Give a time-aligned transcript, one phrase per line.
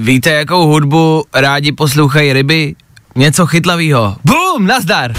[0.00, 2.74] Víte, jakou hudbu rádi poslouchají ryby?
[3.14, 4.16] Něco chytlavýho.
[4.24, 5.14] Bum, nazdar!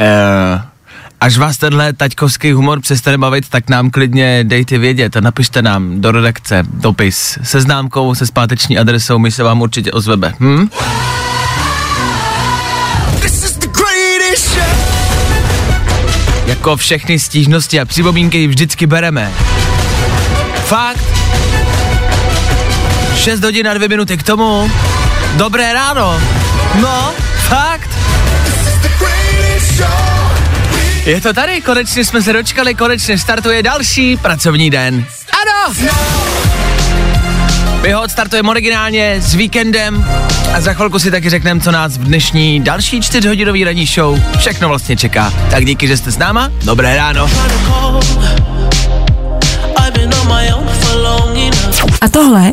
[0.00, 0.60] Uh,
[1.20, 6.00] až vás tenhle taťkovský humor přestane bavit, tak nám klidně dejte vědět a napište nám
[6.00, 10.34] do redakce dopis se známkou, se zpáteční adresou, my se vám určitě ozveme.
[10.40, 10.68] Hm?
[16.46, 19.32] Jako všechny stížnosti a připomínky vždycky bereme.
[20.64, 21.23] Fakt.
[23.24, 24.70] 6 hodin a 2 minuty k tomu.
[25.36, 26.20] Dobré ráno.
[26.80, 27.12] No,
[27.48, 27.90] fakt.
[31.06, 35.06] Je to tady, konečně jsme se dočkali, konečně startuje další pracovní den.
[35.32, 35.74] Ano!
[37.82, 40.06] My ho odstartujeme originálně s víkendem
[40.54, 44.68] a za chvilku si taky řekneme, co nás v dnešní další čtyřhodinový ranní show všechno
[44.68, 45.32] vlastně čeká.
[45.50, 47.30] Tak díky, že jste s náma, dobré ráno.
[52.04, 52.52] A tohle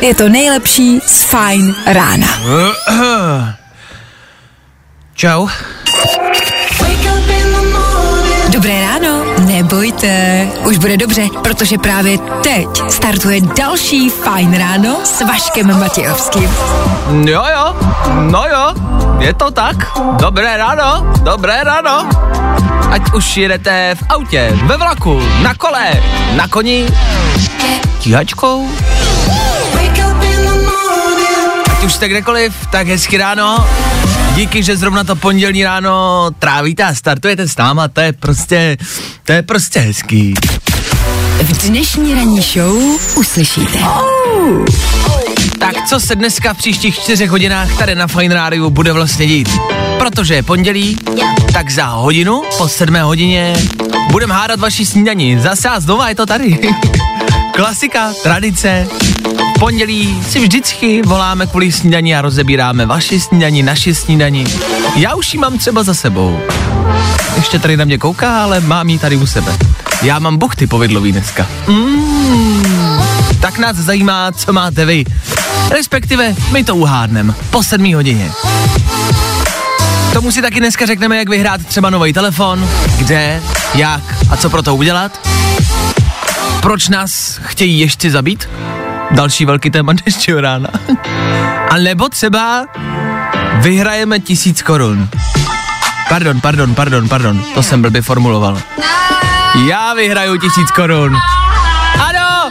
[0.00, 2.26] je to nejlepší z Fajn rána.
[5.14, 5.48] Čau.
[8.48, 15.80] Dobré ráno, nebojte, už bude dobře, protože právě teď startuje další Fajn ráno s Vaškem
[15.80, 16.50] Matějovským.
[17.24, 17.76] Jo, jo,
[18.30, 18.74] no jo,
[19.20, 19.76] je to tak.
[20.20, 22.08] Dobré ráno, dobré ráno.
[22.90, 26.02] Ať už jedete v autě, ve vlaku, na kole,
[26.36, 26.86] na koni,
[27.98, 28.68] tíhačkou,
[31.70, 33.66] ať už jste kdekoliv, tak hezky ráno.
[34.34, 38.76] Díky, že zrovna to pondělní ráno trávíte a startujete s náma, to je prostě,
[39.24, 40.34] to je prostě hezký.
[41.42, 42.76] V dnešní ranní show
[43.16, 43.78] uslyšíte.
[45.74, 49.48] Tak co se dneska v příštích čtyřech hodinách tady na Fine Rádiu bude vlastně dít?
[49.98, 50.96] Protože je pondělí,
[51.52, 53.56] tak za hodinu, po sedmé hodině,
[54.10, 55.38] budeme hádat vaši snídaní.
[55.38, 56.58] Zase a znova je to tady.
[57.52, 58.86] Klasika, tradice.
[59.56, 64.44] V pondělí si vždycky voláme kvůli snídaní a rozebíráme vaši snídaní, naši snídaní.
[64.96, 66.40] Já už ji mám třeba za sebou.
[67.36, 69.56] Ještě tady na mě kouká, ale mám ji tady u sebe.
[70.02, 71.46] Já mám buchty povidlový dneska.
[71.68, 72.98] Mm.
[73.40, 75.04] Tak nás zajímá, co máte vy.
[75.70, 78.30] Respektive my to uhádneme po sedmý hodině.
[80.12, 83.42] Tomu si taky dneska řekneme, jak vyhrát třeba nový telefon, kde,
[83.74, 85.28] jak a co pro to udělat.
[86.60, 88.48] Proč nás chtějí ještě zabít?
[89.10, 90.68] Další velký téma dnešního rána.
[91.70, 92.66] A nebo třeba
[93.54, 95.08] vyhrajeme tisíc korun.
[96.08, 98.62] Pardon, pardon, pardon, pardon, to jsem blbě formuloval.
[99.68, 101.16] Já vyhraju tisíc korun.
[101.98, 102.50] Ano,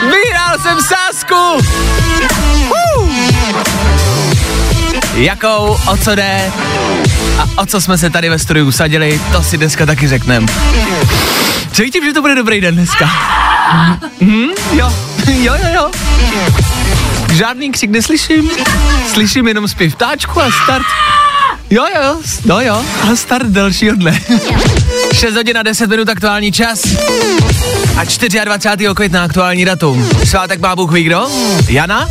[0.00, 1.66] vyhrál jsem sásku.
[5.14, 6.52] Jakou, o co jde
[7.38, 10.46] a o co jsme se tady ve studiu usadili, to si dneska taky řekneme.
[11.72, 13.10] Cítím, že to bude dobrý den dneska.
[14.20, 14.92] Hm, jo,
[15.26, 15.90] jo, jo, jo.
[17.32, 18.50] Žádný křik neslyším,
[19.12, 20.86] slyším jenom zpěv ptáčku a start.
[21.70, 22.82] Jo, jo, no jo,
[23.12, 24.20] a start dalšího dne.
[25.20, 26.82] 6 hodin a 10 minut aktuální čas.
[27.96, 28.04] A
[28.44, 28.94] 24.
[28.94, 30.08] května aktuální datum.
[30.24, 31.26] Svátek má Bůh ví kdo?
[31.68, 32.08] Jana?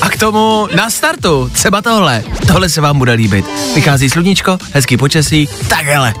[0.00, 2.24] A k tomu na startu třeba tohle.
[2.46, 3.46] Tohle se vám bude líbit.
[3.74, 6.14] Vychází sluníčko, hezký počasí, tak hele.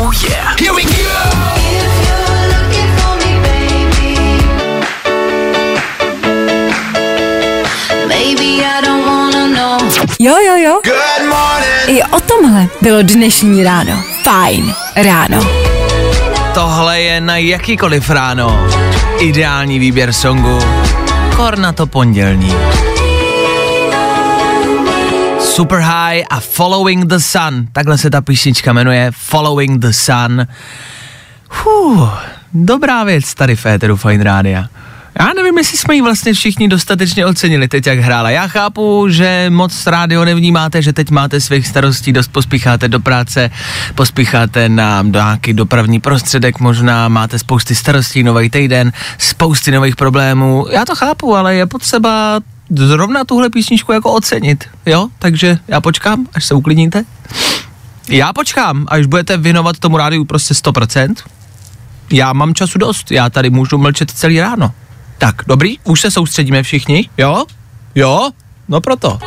[0.00, 0.60] Oh yeah.
[0.60, 0.92] Here we go.
[10.18, 10.80] Jo, jo, jo.
[11.86, 14.11] I o tomhle bylo dnešní ráno.
[14.22, 15.40] Fajn ráno.
[16.54, 18.66] Tohle je na jakýkoliv ráno.
[19.18, 20.58] Ideální výběr songu.
[21.36, 22.54] Kor na to pondělní.
[25.40, 27.66] Super High a Following the Sun.
[27.72, 30.46] Takhle se ta písnička jmenuje Following the Sun.
[31.50, 32.08] Fuh,
[32.54, 34.64] dobrá věc tady v éteru Fine Rádia.
[35.20, 38.30] Já nevím, jestli jsme ji vlastně všichni dostatečně ocenili teď, jak hrála.
[38.30, 43.50] Já chápu, že moc rádio nevnímáte, že teď máte svých starostí, dost pospícháte do práce,
[43.94, 50.66] pospícháte na nějaký dopravní prostředek, možná máte spousty starostí, nový týden, spousty nových problémů.
[50.70, 55.08] Já to chápu, ale je potřeba zrovna tuhle písničku jako ocenit, jo?
[55.18, 57.04] Takže já počkám, až se uklidníte.
[58.08, 61.14] Já počkám, až budete věnovat tomu rádiu prostě 100%.
[62.12, 64.72] Já mám času dost, já tady můžu mlčet celý ráno.
[65.22, 67.44] Tak, dobrý, už se soustředíme všichni, jo?
[67.94, 68.30] Jo?
[68.68, 69.18] No proto.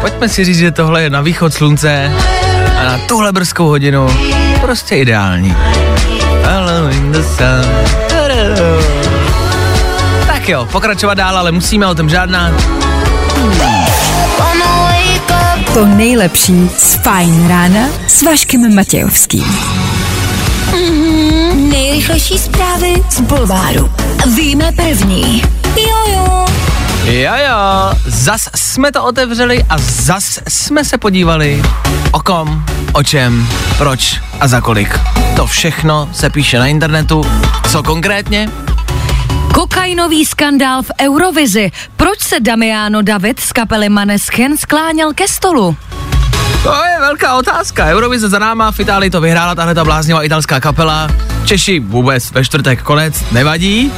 [0.00, 2.12] Pojďme si říct, že tohle je na východ slunce
[2.78, 4.08] a na tuhle brzkou hodinu
[4.60, 5.56] prostě ideální.
[10.26, 12.52] Tak jo, pokračovat dál, ale musíme o tom žádná.
[15.74, 19.44] To nejlepší z Fajn rána s Vaškem Matějovským.
[21.54, 23.90] Nejrychlejší zprávy z Bulváru.
[24.36, 25.42] Víme první.
[25.76, 26.46] Jojo.
[27.04, 31.62] Jo jo, zas jsme to otevřeli a zas jsme se podívali
[32.10, 35.00] o kom, o čem, proč a za kolik.
[35.36, 37.22] To všechno se píše na internetu.
[37.70, 38.48] Co konkrétně?
[39.60, 41.72] Kokainový skandál v Eurovizi.
[41.96, 45.76] Proč se Damiano David z kapely Maneskin skláněl ke stolu?
[46.62, 47.84] To je velká otázka.
[47.84, 51.08] Eurovize za náma, v Itálii to vyhrála tahle ta bláznivá italská kapela.
[51.44, 53.92] Češi vůbec ve čtvrtek konec, nevadí.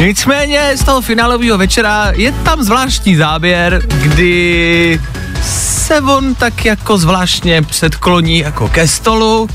[0.00, 5.00] Nicméně z toho finálového večera je tam zvláštní záběr, kdy
[5.42, 9.48] se on tak jako zvláštně předkloní jako ke stolu,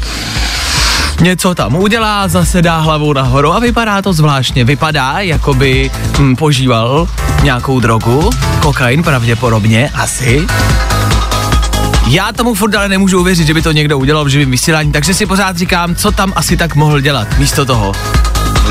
[1.21, 4.65] něco tam udělá, zase dá hlavu nahoru a vypadá to zvláštně.
[4.65, 7.07] Vypadá, jako by hm, požíval
[7.43, 8.29] nějakou drogu,
[8.61, 10.47] kokain pravděpodobně, asi.
[12.07, 15.13] Já tomu furt ale nemůžu uvěřit, že by to někdo udělal v živém vysílání, takže
[15.13, 17.91] si pořád říkám, co tam asi tak mohl dělat místo toho.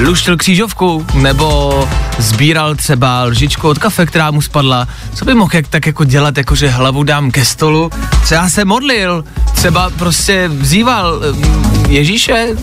[0.01, 1.89] Luštil křížovku, nebo
[2.19, 4.89] sbíral třeba lžičku od kafe, která mu spadla.
[5.15, 7.91] Co by mohl jak, tak jako dělat, jako že hlavu dám ke stolu?
[8.25, 9.25] Třeba se modlil,
[9.55, 12.57] třeba prostě vzýval mm, Ježíše,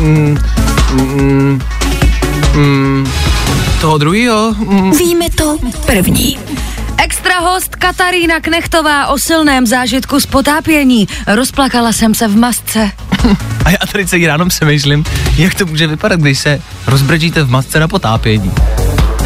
[0.00, 0.38] mm,
[0.92, 1.62] mm,
[2.54, 3.12] mm,
[3.80, 4.54] toho druhého.
[4.58, 6.38] Mm, Víme to první.
[6.98, 11.08] Extra host Katarína Knechtová o silném zážitku z potápění.
[11.26, 12.90] Rozplakala jsem se v masce.
[13.64, 15.04] A já tady celý ráno přemýšlím,
[15.36, 18.52] jak to může vypadat, když se rozbržíte v masce na potápění.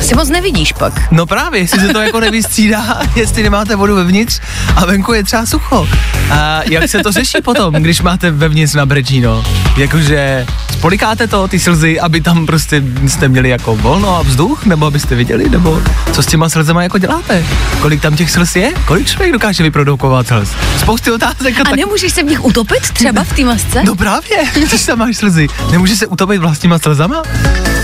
[0.01, 1.13] Si moc nevidíš pak.
[1.13, 4.41] No právě, jestli se to jako nevystřídá, jestli nemáte vodu vevnitř
[4.77, 5.89] a venku je třeba sucho.
[6.31, 9.45] A jak se to řeší potom, když máte vevnitř na brečíno?
[9.77, 10.47] Jakože
[10.81, 15.15] spolikáte to, ty slzy, aby tam prostě jste měli jako volno a vzduch, nebo abyste
[15.15, 15.83] viděli, nebo
[16.13, 17.45] co s těma slzema jako děláte?
[17.81, 18.73] Kolik tam těch slz je?
[18.87, 20.51] Kolik člověk dokáže vyprodukovat slz?
[20.79, 21.77] Spousty otázek a, A tak...
[21.77, 23.83] nemůžeš se v nich utopit třeba v té masce?
[23.85, 24.37] No právě,
[24.67, 25.47] když tam máš slzy.
[25.71, 27.23] Nemůže se utopit vlastníma slzama?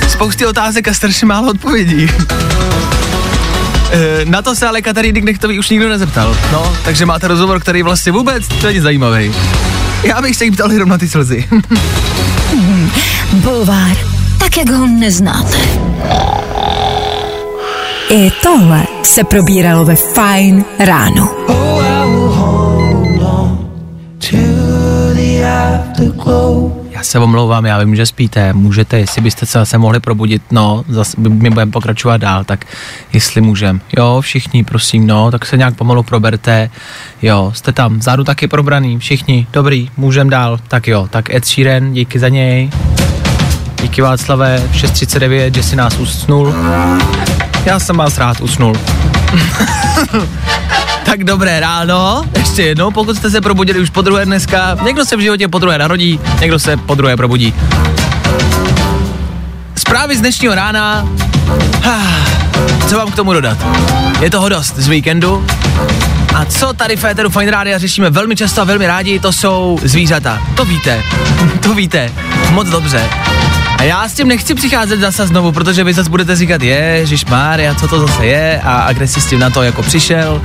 [0.09, 2.09] Spousty otázek a strašně málo odpovědí.
[3.91, 6.37] E, Na to se ale Kataríny Knechtový už nikdo nezeptal.
[6.53, 9.33] No, takže máte rozhovor, který vlastně vůbec není zajímavý.
[10.03, 11.45] Já bych se jí ptal jenom na ty slzy.
[13.33, 13.97] Bulvár.
[14.39, 15.59] Tak, jak ho neznáte.
[18.11, 21.31] I tohle se probíralo ve Fajn ráno.
[25.39, 25.83] Já
[27.07, 31.21] se omlouvám, já vím, že spíte, můžete, jestli byste se zase mohli probudit, no, zase
[31.21, 32.65] my budeme pokračovat dál, tak
[33.13, 33.81] jestli můžem.
[33.99, 36.71] Jo, všichni, prosím, no, tak se nějak pomalu proberte,
[37.23, 41.93] jo, jste tam, vzadu taky probraný, všichni, dobrý, můžem dál, tak jo, tak Ed Sheeran,
[41.93, 42.71] díky za něj,
[43.83, 46.55] díky Václave, 6.39, že si nás usnul,
[47.65, 48.77] já jsem vás rád usnul.
[51.07, 55.17] Tak dobré ráno, ještě jednou, pokud jste se probudili už po druhé dneska, někdo se
[55.17, 57.55] v životě po druhé narodí, někdo se po druhé probudí.
[59.77, 61.09] Zprávy z dnešního rána,
[62.89, 63.59] co vám k tomu dodat?
[64.21, 65.47] Je toho dost z víkendu,
[66.35, 69.79] a co tady v Féteru Fine Rádia řešíme velmi často a velmi rádi, to jsou
[69.83, 70.43] zvířata.
[70.55, 71.03] To víte,
[71.63, 72.13] to víte,
[72.51, 73.11] moc dobře.
[73.79, 77.75] A já s tím nechci přicházet zase znovu, protože vy zase budete říkat, Ježíš Mária,
[77.75, 80.43] co to zase je a, a kde jsi s tím na to jako přišel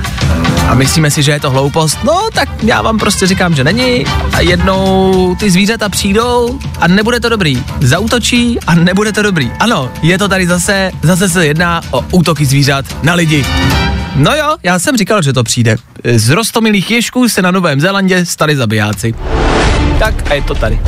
[0.68, 1.98] a myslíme si, že je to hloupost.
[2.04, 7.20] No tak já vám prostě říkám, že není a jednou ty zvířata přijdou a nebude
[7.20, 7.64] to dobrý.
[7.80, 9.52] Zautočí a nebude to dobrý.
[9.60, 13.46] Ano, je to tady zase, zase se jedná o útoky zvířat na lidi.
[14.16, 15.76] No jo, já jsem říkal, že to přijde.
[16.04, 19.14] Z rostomilých ježků se na Novém Zélandě stali zabijáci.
[19.98, 20.80] Tak a je to tady.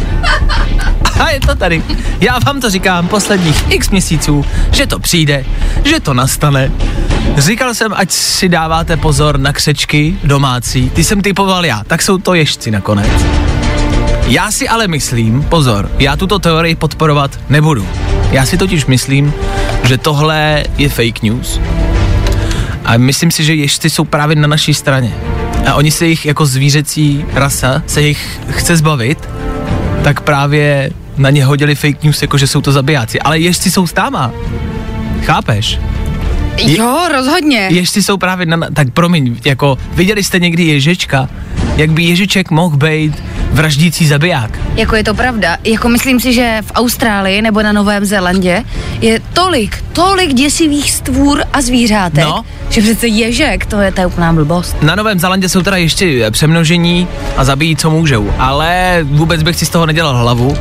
[1.21, 1.83] A je to tady.
[2.21, 5.45] Já vám to říkám posledních x měsíců, že to přijde,
[5.85, 6.73] že to nastane.
[7.37, 10.91] Říkal jsem, ať si dáváte pozor na křečky domácí.
[10.91, 13.09] Ty jsem typoval já, tak jsou to ježci nakonec.
[14.27, 17.89] Já si ale myslím, pozor, já tuto teorii podporovat nebudu.
[18.31, 19.33] Já si totiž myslím,
[19.85, 21.61] že tohle je fake news.
[22.85, 25.15] A myslím si, že ježci jsou právě na naší straně.
[25.67, 29.29] A oni se jich jako zvířecí rasa se jich chce zbavit,
[30.05, 33.21] tak právě na ně hodili fake news, jako že jsou to zabijáci.
[33.21, 34.33] Ale ježci jsou s náma.
[35.23, 35.79] Chápeš?
[36.59, 37.69] Je- Jo, rozhodně.
[37.71, 38.59] Ježci jsou právě na...
[38.75, 41.29] Tak promiň, jako viděli jste někdy ježička?
[41.77, 44.59] Jak by ježiček mohl být vraždící zabiják.
[44.77, 45.57] Jako je to pravda.
[45.65, 48.65] Jako myslím si, že v Austrálii nebo na Novém Zélandě
[49.01, 52.45] je tolik, tolik děsivých stvůr a zvířátek, No.
[52.71, 54.77] že přece ježek, to je, je úplná blbost.
[54.83, 59.67] Na Novém Zelandě jsou teda ještě přemnožení a zabijí, co můžou, ale vůbec bych si
[59.67, 60.57] z toho nedělal hlavu.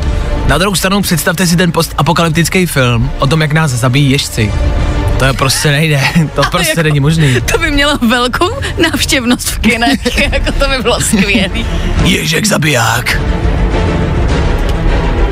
[0.48, 4.52] Na druhou stranu představte si ten postapokalyptický film o tom, jak nás zabijí ježci.
[5.20, 6.02] To je prostě nejde,
[6.36, 7.38] to prostě jako- není možný.
[7.52, 8.50] To by mělo velkou
[8.92, 11.66] návštěvnost v kinech, jako to by bylo skvělý.
[12.04, 13.22] Ježek zabiják.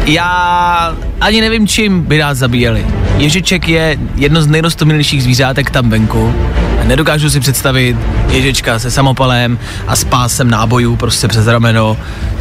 [0.06, 2.86] Já ani nevím, čím by nás zabíjeli.
[3.18, 6.34] Ježiček je jedno z nejrostomilnějších zvířátek tam venku.
[6.82, 7.98] A nedokážu si představit
[8.30, 11.98] ježička se samopalem a s pásem nábojů prostě přes rameno.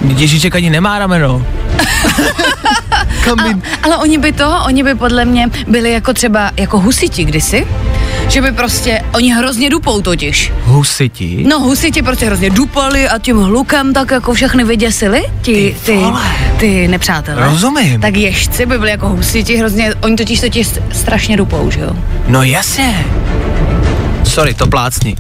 [0.09, 1.47] Ježiček ani nemá rameno.
[3.25, 3.63] Kam by...
[3.83, 7.67] Ale oni by to, oni by podle mě byli jako třeba, jako husiti kdysi,
[8.29, 10.53] že by prostě, oni hrozně dupou totiž.
[10.65, 11.45] Husiti?
[11.49, 16.01] No husiti prostě hrozně dupali a tím hlukem tak jako všechny vyděsili, ti, Ty ty,
[16.59, 17.45] ty nepřátelé.
[17.45, 18.01] Rozumím.
[18.01, 21.91] Tak ježci by byli jako husiti hrozně, oni totiž totiž strašně dupou, že jo?
[22.29, 23.07] No jasně.
[24.25, 25.17] Sorry, to plácni.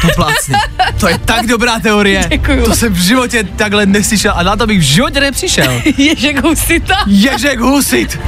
[0.00, 0.54] To plácni.
[1.00, 2.24] To je tak dobrá teorie.
[2.28, 2.64] Děkuju.
[2.64, 5.82] To jsem v životě takhle neslyšel a na to bych v životě nepřišel.
[5.96, 6.94] Ježek husita.
[7.06, 8.18] Ježek husit.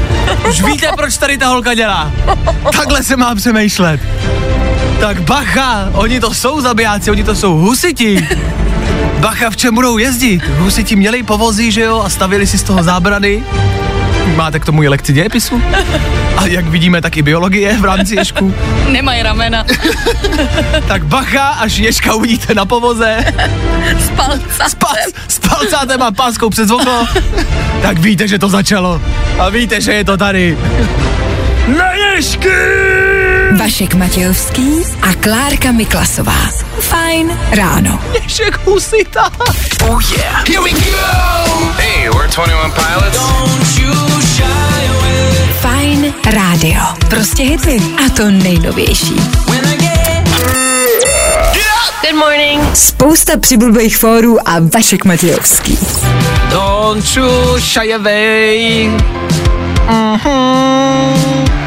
[0.49, 2.13] Už víte, proč tady ta holka dělá.
[2.77, 4.01] Takhle se má přemýšlet.
[5.01, 8.29] Tak bacha, oni to jsou zabijáci, oni to jsou husiti.
[9.19, 10.43] Bacha, v čem budou jezdit?
[10.59, 13.43] Husiti měli povozy, že jo, a stavili si z toho zábrany.
[14.27, 15.63] Máte k tomu i lekci dějepisu?
[16.37, 18.55] A jak vidíme, tak i biologie v rámci ježku.
[18.89, 19.65] Nemají ramena.
[20.89, 23.25] Tak bacha, až ježka uvidíte na povoze,
[23.99, 24.69] Z palca.
[24.69, 24.97] s, pas,
[25.29, 27.07] s palcátem a páskou přes oko,
[27.83, 29.01] tak víte, že to začalo.
[29.39, 30.59] A víte, že je to tady.
[31.79, 33.02] Na ježky!
[33.63, 36.49] Vašek Matějovský a Klárka Miklasová.
[36.79, 38.01] Fajn ráno.
[38.23, 39.31] Ježek husita.
[39.89, 40.49] Oh yeah.
[40.49, 40.97] Here we go.
[41.77, 43.19] Hey, we're 21 Pilots.
[45.61, 46.81] Fajn rádio.
[47.11, 47.83] Prostě hity.
[48.07, 49.15] A to nejnovější.
[52.03, 52.77] Good morning.
[52.77, 55.79] Spousta přibulbých fórů a Vašek Matějovský.
[56.51, 58.91] Don't you shy away.
[59.89, 61.62] Mhm.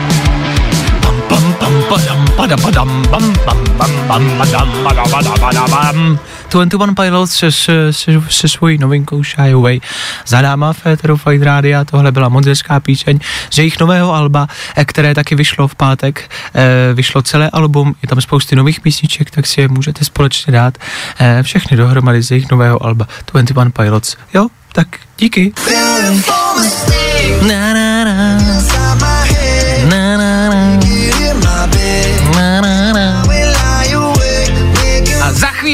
[1.89, 6.19] Pam, pam, pam, padam, padam, padam, bam, bam, bam, bam, padam, padam, padam, padam, bam.
[6.49, 9.79] 21 Pilots se, se, se, se svojí novinkou Shy Away
[10.27, 11.85] za náma Féteru Fine Rádia.
[11.85, 16.31] Tohle byla moc hezká píseň z jejich nového alba, eh, které taky vyšlo v pátek.
[16.55, 20.77] Eh, Vyšlo celé album, je tam spousty nových písniček, tak si je můžete společně dát
[21.19, 24.17] eh, všechny dohromady z jejich nového alba 21 Pilots.
[24.33, 24.87] Jo, tak
[25.17, 25.53] díky.
[25.73, 27.04] Na,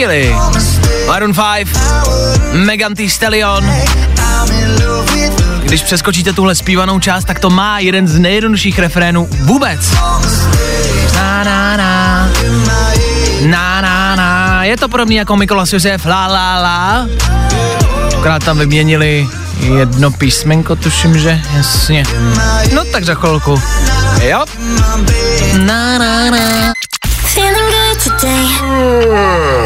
[0.02, 0.36] chvíli
[1.08, 1.68] Maroon 5,
[2.54, 3.74] Megan Thee Stallion.
[5.64, 9.92] Když přeskočíte tuhle zpívanou část, tak to má jeden z nejjednodušších refrénů vůbec.
[11.14, 12.30] Na, na, na.
[13.42, 14.64] Na, na, na.
[14.64, 17.08] Je to podobný jako Mikolas Josef, la, la, la.
[18.18, 19.28] Akorát tam vyměnili
[19.60, 22.04] jedno písmenko, tuším, že jasně.
[22.74, 23.62] No tak za chvilku.
[24.22, 24.46] Jo?
[25.58, 26.74] Na, na, na.
[27.34, 29.61] Feeling good today.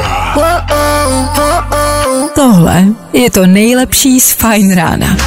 [2.35, 5.17] Tohle je to nejlepší z Fajn rána.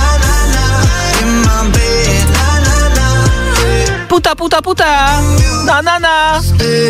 [4.09, 5.21] Puta, puta, puta.
[5.65, 6.43] Na, na, na.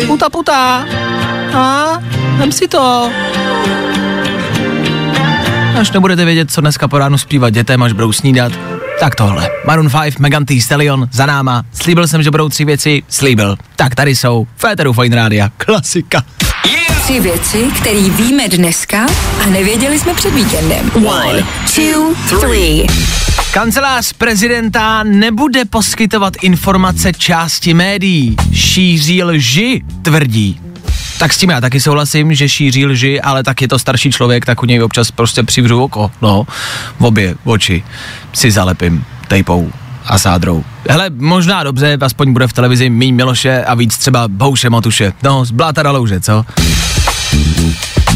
[0.07, 0.85] Puta, puta.
[1.53, 1.97] A,
[2.37, 3.11] vem si to.
[5.79, 8.51] Až nebudete vědět, co dneska po ránu zpívat dětem, až budou snídat,
[8.99, 9.49] tak tohle.
[9.65, 11.63] Maroon 5, Megan Thee Stallion, za náma.
[11.73, 13.57] Slíbil jsem, že budou tři věci, slíbil.
[13.75, 14.47] Tak tady jsou.
[14.55, 15.49] Féteru Fine Rádia.
[15.57, 16.23] Klasika.
[17.09, 19.05] Tři věci, které víme dneska
[19.43, 20.91] a nevěděli jsme před víkendem.
[21.07, 21.43] One,
[21.75, 22.85] two, three.
[23.53, 28.35] Kancelář prezidenta nebude poskytovat informace části médií.
[28.53, 30.61] Šíří lži, tvrdí.
[31.19, 34.45] Tak s tím já taky souhlasím, že šíří lži, ale tak je to starší člověk,
[34.45, 36.47] tak u něj občas prostě přivřu oko, no,
[36.99, 37.83] v obě oči
[38.33, 39.71] si zalepím tejpou
[40.05, 40.63] a sádrou.
[40.89, 45.13] Hele, možná dobře, aspoň bude v televizi míň Miloše a víc třeba Bouše Motuše.
[45.23, 46.45] No, z bláta na louže, co?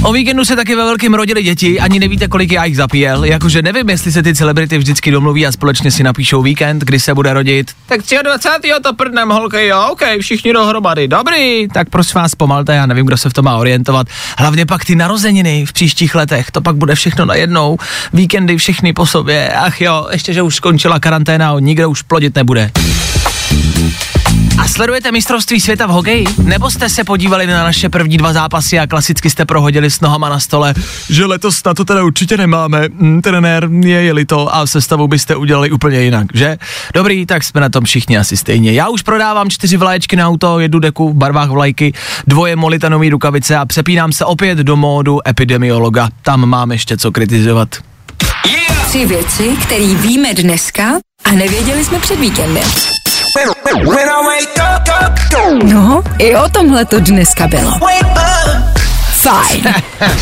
[0.04, 3.24] O víkendu se taky ve velkým rodili děti, ani nevíte, kolik já jich zapíjel.
[3.24, 7.14] Jakože nevím, jestli se ty celebrity vždycky domluví a společně si napíšou víkend, kdy se
[7.14, 7.72] bude rodit.
[7.86, 8.72] Tak 23.
[8.84, 11.68] to prdnem, holky, jo, ok, všichni dohromady, dobrý.
[11.68, 14.08] Tak prosím vás, pomalte, já nevím, kdo se v tom má orientovat.
[14.38, 17.78] Hlavně pak ty narozeniny v příštích letech, to pak bude všechno najednou.
[18.14, 22.72] Víkendy všechny po sobě, ach jo, ještě, že už skončila karanténa nikdo už plodit nebude.
[24.58, 26.26] A sledujete mistrovství světa v hokeji?
[26.44, 30.30] Nebo jste se podívali na naše první dva zápasy a klasicky jste prohodili s nohama
[30.30, 30.74] na stole,
[31.10, 35.36] že letos na to teda určitě nemáme, mm, trenér je jeli to a sestavu byste
[35.36, 36.58] udělali úplně jinak, že?
[36.94, 38.72] Dobrý, tak jsme na tom všichni asi stejně.
[38.72, 41.94] Já už prodávám čtyři vlaječky na auto, jednu deku v barvách vlajky,
[42.28, 46.10] dvoje molitanový rukavice a přepínám se opět do módu epidemiologa.
[46.22, 47.70] Tam mám ještě co kritizovat.
[48.88, 50.84] Tři věci, které víme dneska
[51.24, 52.93] a nevěděli jsme před víkendem.
[55.64, 57.72] No, i o tomhle to dneska bylo.
[59.12, 59.74] Fajn.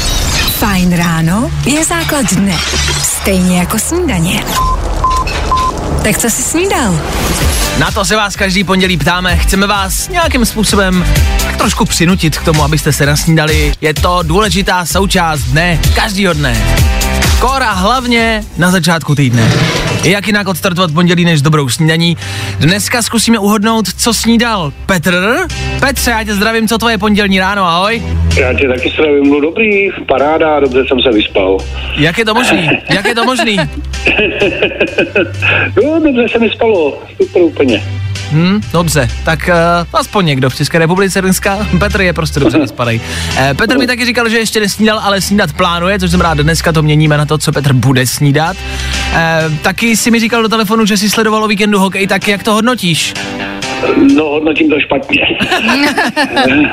[0.60, 2.58] Fajn ráno je základ dne.
[3.04, 4.44] Stejně jako snídaně.
[6.04, 7.00] Tak co jsi snídal?
[7.78, 9.38] Na to se vás každý pondělí ptáme.
[9.38, 11.06] Chceme vás nějakým způsobem
[11.46, 13.74] tak trošku přinutit k tomu, abyste se nasnídali.
[13.82, 16.58] Je to důležitá součást dne, každýho dne.
[17.40, 19.52] Kora hlavně na začátku týdne.
[20.04, 22.18] Jak jinak odstartovat pondělí než dobrou snídaní?
[22.60, 25.38] Dneska zkusíme uhodnout, co snídal Petr.
[25.80, 28.04] Petře, já tě zdravím, co tvoje pondělní ráno, ahoj.
[28.38, 31.58] Já tě taky zdravím, no dobrý, paráda, dobře jsem se vyspal.
[31.98, 32.70] Jak je to možný?
[32.90, 33.58] Jak je to možný?
[35.84, 37.84] no, dobře se mi spalo, super úplně.
[38.32, 41.68] Hm, dobře, tak uh, aspoň někdo v České republice dneska.
[41.80, 43.02] Petr je prostě dobře vyspadej.
[43.30, 46.84] Uh, Petr mi taky říkal, že ještě nesnídal, ale snídat plánuje, což rád, dneska to
[46.84, 48.58] měníme na to, co Petr bude snídat.
[48.58, 52.44] Uh, taky si mi říkal do telefonu, že si sledoval o víkendu hokej, tak jak
[52.44, 53.14] to hodnotíš?
[54.16, 55.22] No, hodnotím to špatně.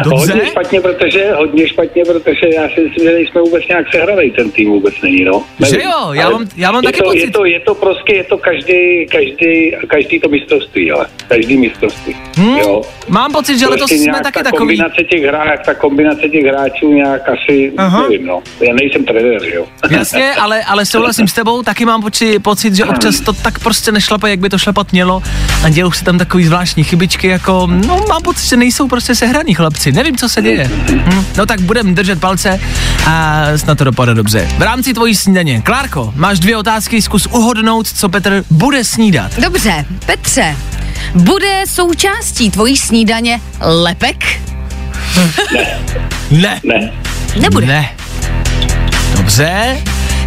[0.05, 0.33] Dobře.
[0.33, 4.50] hodně špatně, protože, hodně špatně, protože já si myslím, že nejsme vůbec nějak sehravej, ten
[4.50, 5.43] tým vůbec není, no.
[5.67, 5.87] Že Nevím.
[5.91, 7.21] jo, já mám- já mám je taky to, pocit.
[7.21, 12.17] Je to, je to prostě, je to každý, každý, každý to mistrovství, ale každý mistrovství,
[12.38, 12.83] Hm, jo.
[13.09, 14.59] Mám pocit, že letos Prostě jsme nějak taky ta takový.
[14.59, 18.03] kombinace těch hráč, ta kombinace těch hráčů nějak asi, Aha.
[18.03, 18.43] nevím, no.
[18.61, 19.65] Já nejsem trenér, že jo.
[19.91, 23.93] Jasně, ale, ale souhlasím s tebou, taky mám poči, pocit, že občas to tak prostě
[23.93, 25.23] nešlape, jak by to šlapat mělo
[25.65, 29.55] a dějou se tam takový zvláštní chybičky, jako, no mám pocit, že nejsou prostě sehraní
[29.55, 30.71] chlapci, nevím, co se děje.
[30.90, 32.61] Hm, no tak budem držet palce
[33.07, 34.49] a snad to dopadne dobře.
[34.59, 39.38] V rámci tvojí snídaně, Klárko, máš dvě otázky, zkus uhodnout, co Petr bude snídat.
[39.40, 40.57] Dobře, Petře,
[41.14, 44.40] bude součástí tvojí snídaně lepek?
[46.31, 46.61] Ne.
[46.64, 46.92] Ne.
[47.40, 47.66] Nebude.
[47.66, 47.88] Ne.
[49.16, 49.79] Dobře.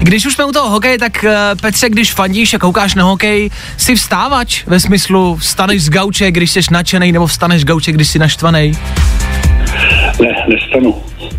[0.03, 3.49] Když už jsme u toho hokeje, tak uh, Petře, když fandíš a koukáš na hokej,
[3.77, 8.07] jsi vstávač ve smyslu vstaneš z gauče, když jsi nadšenej, nebo vstaneš z gauče, když
[8.07, 8.73] jsi naštvanej?
[10.21, 10.95] Ne, nestanu.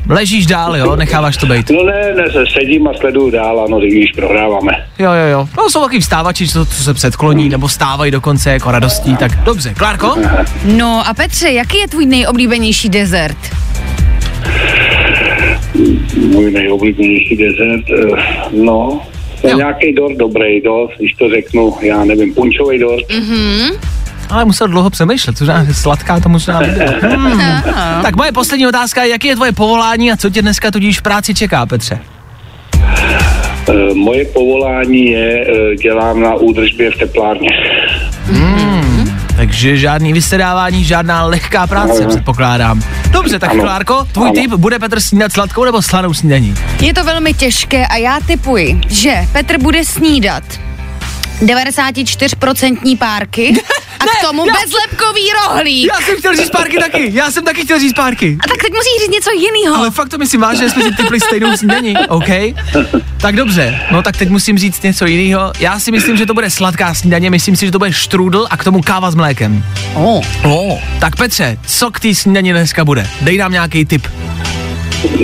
[0.09, 1.71] Ležíš dál, jo, necháváš to být.
[1.71, 4.73] No ne, ne, se sedím a sleduju dál, ano, když prohráváme.
[4.99, 5.49] Jo, jo, jo.
[5.57, 9.75] No jsou taky vstávači, co, co se předkloní, nebo stávají dokonce jako radostí, tak dobře.
[9.75, 10.17] Klárko?
[10.65, 13.39] No a Petře, jaký je tvůj nejoblíbenější dezert?
[16.33, 19.01] Můj nejoblíbenější dezert, eh, no,
[19.45, 19.49] Jo.
[19.51, 23.05] je nějaký dort dobrý, dort, když to řeknu, já nevím, punčový dort.
[24.31, 26.61] Ale musel dlouho přemýšlet, což je sladká to možná.
[27.03, 27.63] Hmm.
[28.03, 31.35] Tak moje poslední otázka, jaký je tvoje povolání a co tě dneska tudíž v práci
[31.35, 31.99] čeká, Petře?
[33.69, 37.49] Eh, Moje povolání je, eh, dělám na údržbě v teplárně.
[39.37, 42.83] Takže žádný vysedávání, žádná lehká práce, předpokládám.
[43.11, 43.63] Dobře, tak Ano.
[43.63, 44.35] Klárko, tvůj Ano.
[44.35, 46.55] tip, bude Petr snídat sladkou nebo slanou snídaní?
[46.81, 50.43] Je to velmi těžké a já typuji, že Petr bude snídat
[51.47, 53.55] 94% párky
[54.01, 55.87] a k tomu já- bezlepkový rohlík.
[55.95, 58.37] Já jsem chtěl říct párky taky, já jsem taky chtěl říct párky.
[58.45, 59.77] A tak teď musí říct něco jiného.
[59.77, 62.29] Ale fakt to myslím vážně, že jsme si typli stejnou snídaní, OK?
[63.21, 65.53] Tak dobře, no tak teď musím říct něco jiného.
[65.59, 68.57] Já si myslím, že to bude sladká snídaně, myslím si, že to bude štrůdl a
[68.57, 69.65] k tomu káva s mlékem.
[69.95, 70.25] Oh.
[70.45, 70.79] Oh.
[71.01, 73.07] Tak Petře, co k té snídaní dneska bude?
[73.21, 74.07] Dej nám nějaký tip.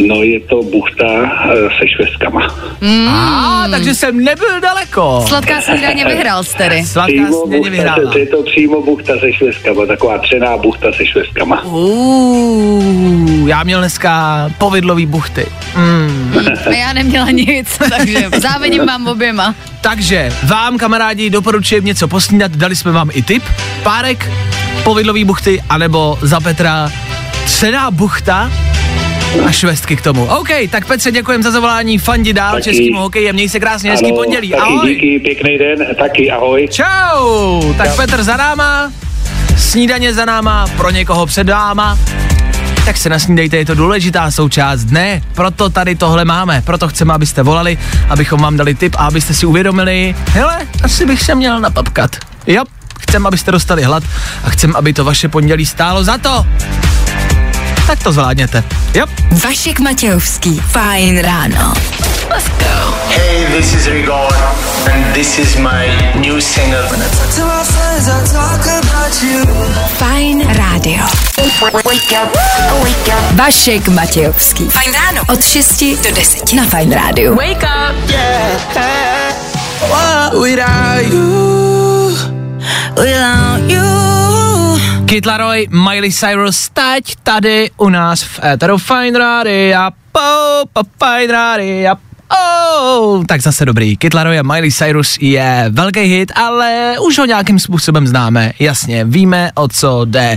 [0.08, 2.48] No je to buchta eh, se švestkama.
[2.80, 3.08] Mm.
[3.08, 5.24] A, takže jsem nebyl daleko.
[5.28, 6.84] Sladká snídaně vyhrál jsi tedy.
[6.84, 11.64] Sladká Přímo snídaně se, je to přímo buchta se švestkama, taková třená buchta se švestkama.
[11.64, 15.46] Uh, já měl dneska povidlový buchty.
[15.76, 16.34] Mm.
[16.66, 19.54] A já neměla nic, takže závidím vám oběma.
[19.80, 23.42] Takže vám, kamarádi, doporučujem něco posnídat, dali jsme vám i tip.
[23.82, 24.30] Párek,
[24.84, 26.92] povidlový buchty, anebo za Petra
[27.44, 28.50] třená buchta
[29.46, 30.24] a švestky k tomu.
[30.24, 32.64] OK, tak Petře, děkujem za zavolání, fandi dál Taky.
[32.64, 34.88] českým hokejem, měj se krásně, hezký pondělí, taky ahoj.
[34.94, 36.68] díky, pěkný den, taky ahoj.
[36.70, 38.92] Čau, tak Petr za náma,
[39.56, 41.98] snídaně za náma, pro někoho před náma,
[42.84, 47.42] tak se nasnídejte, je to důležitá součást dne, proto tady tohle máme, proto chceme, abyste
[47.42, 52.16] volali, abychom vám dali tip a abyste si uvědomili, hele, asi bych se měl napapkat.
[52.46, 52.64] Jo,
[53.00, 54.02] chcem, abyste dostali hlad
[54.44, 56.46] a chcem, aby to vaše pondělí stálo za to.
[57.88, 58.64] Tak to zvládněte.
[58.94, 59.06] Jo,
[59.44, 60.60] Vašek Matějovský.
[60.60, 61.74] Fajn ráno.
[62.30, 62.94] Let's go.
[63.08, 64.34] Hey, this is Rigor,
[64.92, 66.88] and this is my new single.
[69.98, 71.04] Fajn rádio.
[73.32, 74.68] Vašek Matějovský.
[74.68, 75.22] Fajn ráno.
[75.28, 77.34] Od 6 do 10 na Fajn rádiu.
[77.34, 77.96] Wake up.
[85.08, 89.80] Kid Laroi, Miley Cyrus, teď tady u nás v Eteru Fine Radio,
[90.12, 90.20] po,
[90.72, 91.96] po Fine Radio,
[92.30, 93.96] Oh, tak zase dobrý.
[94.14, 98.52] A Miley Cyrus je velký hit, ale už ho nějakým způsobem známe.
[98.58, 100.36] Jasně, víme, o co jde.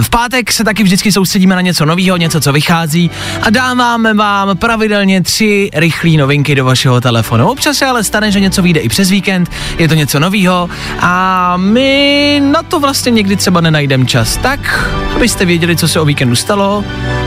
[0.00, 3.10] V pátek se taky vždycky soustředíme na něco nového, něco, co vychází
[3.42, 7.50] a dáváme vám pravidelně tři rychlé novinky do vašeho telefonu.
[7.50, 10.68] Občas se ale stane, že něco vyjde i přes víkend, je to něco nového
[11.00, 14.36] a my na to vlastně někdy třeba nenajdeme čas.
[14.36, 16.84] Tak, abyste věděli, co se o víkendu stalo,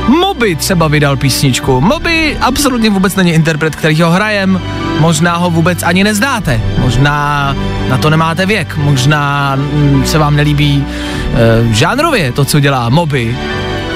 [0.08, 1.82] Moby třeba vydal písničku.
[1.82, 4.62] Moby absolutně vůbec není interpret, který ho hrajem.
[5.00, 6.62] Možná ho vůbec ani neznáte.
[6.80, 7.56] Možná
[7.90, 8.78] na to nemáte věk.
[8.78, 13.38] Možná mm, se vám nelíbí e, žánrově to, co dělá Moby.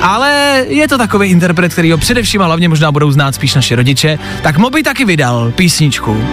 [0.02, 3.76] Ale je to takový interpret, který ho především a hlavně možná budou znát spíš naše
[3.76, 4.20] rodiče.
[4.42, 6.24] Tak Moby taky vydal písničku.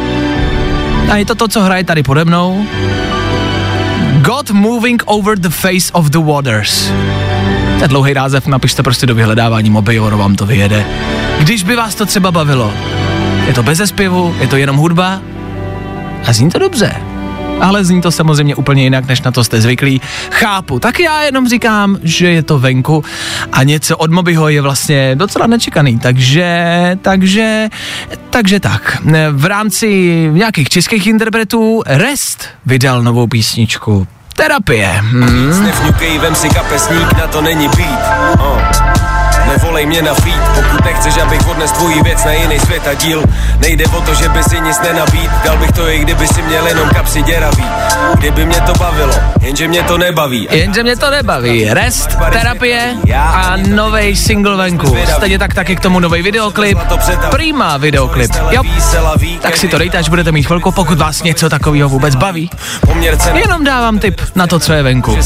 [1.10, 2.66] A je to to, co hraje tady pode mnou.
[4.20, 6.92] God moving over the face of the waters.
[7.78, 10.86] To je dlouhý název, napište prostě do vyhledávání moby, ono vám to vyjede.
[11.38, 12.72] Když by vás to třeba bavilo,
[13.48, 15.20] je to bez zpěvu, je to jenom hudba
[16.26, 16.94] a zní to dobře.
[17.60, 20.00] Ale zní to samozřejmě úplně jinak, než na to jste zvyklí.
[20.30, 23.04] Chápu, tak já jenom říkám, že je to venku
[23.52, 27.68] a něco od Mobyho je vlastně docela nečekaný, takže, takže,
[28.30, 28.98] takže tak.
[29.30, 29.88] V rámci
[30.32, 34.06] nějakých českých interpretů Rest vydal novou písničku.
[34.36, 34.88] Terapie.
[34.88, 35.62] Hmm.
[35.64, 37.98] Nevňukej, vem si kapesník, na to není být.
[38.38, 38.87] Oh.
[39.48, 43.24] Nevolej mě na feed, pokud nechceš, abych odnes tvoji věc na jiný svět a díl.
[43.58, 46.66] Nejde o to, že by si nic nenabít, dal bych to i kdyby si měl
[46.66, 47.64] jenom kapsy děravý.
[48.14, 50.48] Kdyby mě to bavilo, jenže mě to nebaví.
[50.50, 51.74] Jenže mě to nebaví.
[51.74, 54.96] Rest, terapie a nový single venku.
[55.16, 56.78] Stejně tak taky k tomu nový videoklip.
[57.30, 58.30] Prima videoklip.
[58.50, 58.62] Jo,
[59.40, 62.50] tak si to dejte, až budete mít chvilku, pokud vás něco takového vůbec baví.
[63.34, 65.18] Jenom dávám tip na to, co je venku.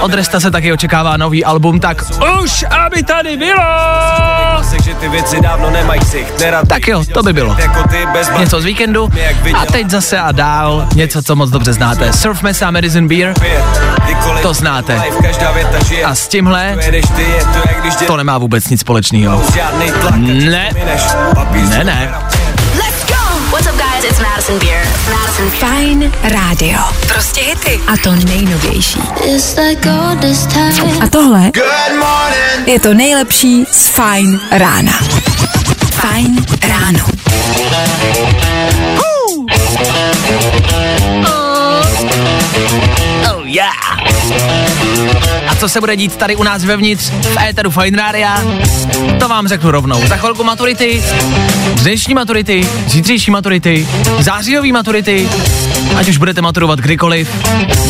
[0.00, 2.04] Od Resta se taky očekává nový album, tak
[2.42, 3.64] už, aby tady bylo!
[6.68, 7.56] Tak jo, to by bylo.
[8.38, 9.08] Něco z víkendu
[9.54, 12.12] a teď zase a dál něco, co moc dobře znáte.
[12.12, 13.34] Surf Mesa Medicine Beer,
[14.42, 15.02] to znáte.
[16.04, 16.76] A s tímhle
[18.06, 19.42] to nemá vůbec nic společného.
[20.16, 20.70] Ne,
[21.68, 22.14] ne, ne.
[24.08, 24.82] It's Madison Beer.
[25.10, 26.78] Madison Fajn rádio.
[27.08, 27.80] Prostě hity.
[27.86, 29.00] A to nejnovější.
[31.00, 31.50] A tohle
[32.66, 34.92] je to nejlepší z Fajn rána.
[35.92, 37.06] Fajn ráno.
[43.30, 45.37] Oh yeah.
[45.58, 48.42] Co se bude dít tady u nás vevnitř v éteru Fine Rádia?
[49.20, 50.06] To vám řeknu rovnou.
[50.06, 51.02] Za chvilku maturity,
[51.82, 53.88] dnešní maturity, zítřejší maturity,
[54.20, 55.28] zářijový maturity,
[55.96, 57.28] ať už budete maturovat kdykoliv,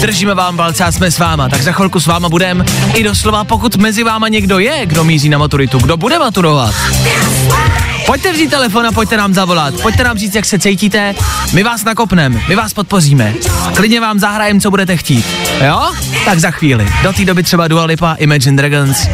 [0.01, 3.45] držíme vám palce a jsme s váma, tak za chvilku s váma budem i doslova,
[3.45, 6.75] pokud mezi váma někdo je, kdo míří na maturitu, kdo bude maturovat.
[8.07, 9.75] Pojďte vzít telefon a pojďte nám zavolat.
[9.83, 11.15] Pojďte nám říct, jak se cítíte.
[11.53, 13.35] My vás nakopneme, my vás podpoříme.
[13.75, 15.27] Klidně vám zahrajem, co budete chtít.
[15.67, 15.93] Jo?
[16.29, 16.89] Tak za chvíli.
[17.03, 19.09] Do té doby třeba Dua Lipa, Imagine Dragons.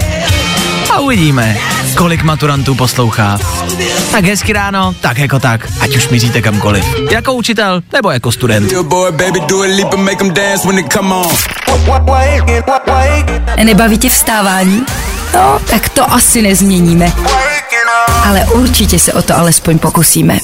[0.91, 1.57] A uvidíme,
[1.97, 3.39] kolik maturantů poslouchá.
[4.13, 6.85] Tak hezky ráno, tak jako tak, ať už míříte kamkoliv.
[7.11, 8.73] Jako učitel nebo jako student.
[13.65, 14.83] Nebaví tě vstávání?
[15.35, 17.13] No, tak to asi nezměníme.
[18.25, 20.39] Ale určitě se o to alespoň pokusíme.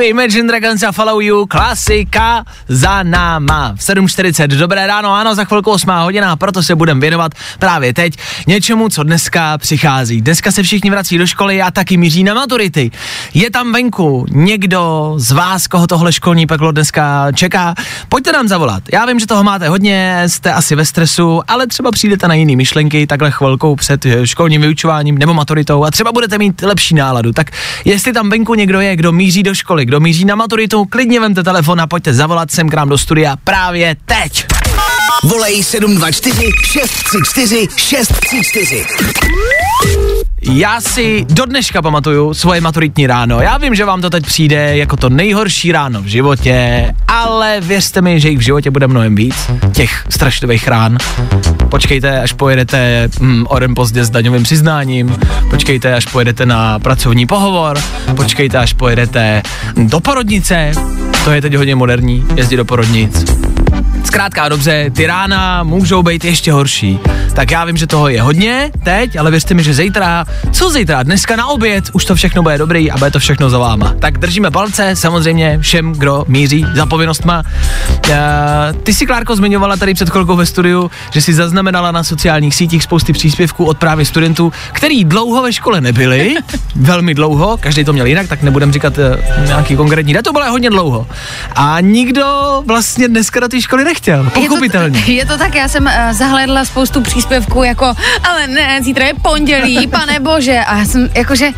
[0.00, 3.74] Imagine Dragons a Follow You, klasika za náma.
[3.76, 8.14] V 7.40, dobré ráno, ano, za chvilku 8 hodina, proto se budeme věnovat právě teď
[8.46, 10.20] něčemu, co dneska přichází.
[10.20, 12.90] Dneska se všichni vrací do školy a taky míří na maturity.
[13.34, 17.74] Je tam venku někdo z vás, koho tohle školní peklo dneska čeká?
[18.08, 18.82] Pojďte nám zavolat.
[18.92, 22.56] Já vím, že toho máte hodně, jste asi ve stresu, ale třeba přijdete na jiné
[22.56, 27.32] myšlenky takhle chvilkou před eh, školním vyučováním nebo maturitou a třeba budete mít lepší náladu.
[27.32, 27.50] Tak
[27.84, 31.42] jestli tam venku někdo je, kdo míří do školy, kdo míří na maturitu, klidně vemte
[31.42, 34.46] telefon a pojďte zavolat sem k nám do studia právě teď.
[35.24, 40.21] Volej 724 634 634.
[40.42, 43.40] já si do dneška pamatuju svoje maturitní ráno.
[43.40, 48.00] Já vím, že vám to teď přijde jako to nejhorší ráno v životě, ale věřte
[48.02, 50.98] mi, že jich v životě bude mnohem víc, těch strašlivých rán.
[51.68, 55.18] Počkejte, až pojedete mm, den pozdě s daňovým přiznáním,
[55.50, 57.78] počkejte, až pojedete na pracovní pohovor,
[58.16, 59.42] počkejte, až pojedete
[59.76, 60.72] do porodnice,
[61.24, 63.51] to je teď hodně moderní, jezdit do porodnic.
[64.04, 66.98] Zkrátka dobře, ty rána můžou být ještě horší.
[67.34, 71.02] Tak já vím, že toho je hodně teď, ale věřte mi, že zítra, co zítra,
[71.02, 73.94] dneska na oběd, už to všechno bude dobrý a bude to všechno za váma.
[73.98, 77.42] Tak držíme palce, samozřejmě všem, kdo míří za povinnostma.
[78.08, 78.14] Uh,
[78.82, 82.82] ty si, Klárko, zmiňovala tady před chvilkou ve studiu, že si zaznamenala na sociálních sítích
[82.82, 86.34] spousty příspěvků od právě studentů, který dlouho ve škole nebyli,
[86.76, 90.70] velmi dlouho, každý to měl jinak, tak nebudem říkat uh, nějaký konkrétní datum, ale hodně
[90.70, 91.06] dlouho.
[91.56, 94.98] A nikdo vlastně dneska do té školy nechtěl, pochopitelně.
[94.98, 97.94] Je to, je to tak, já jsem uh, zahlédla spoustu příspěvků jako,
[98.28, 100.58] ale ne, zítra je pondělí, pane bože.
[100.66, 101.48] A já jsem, jakože,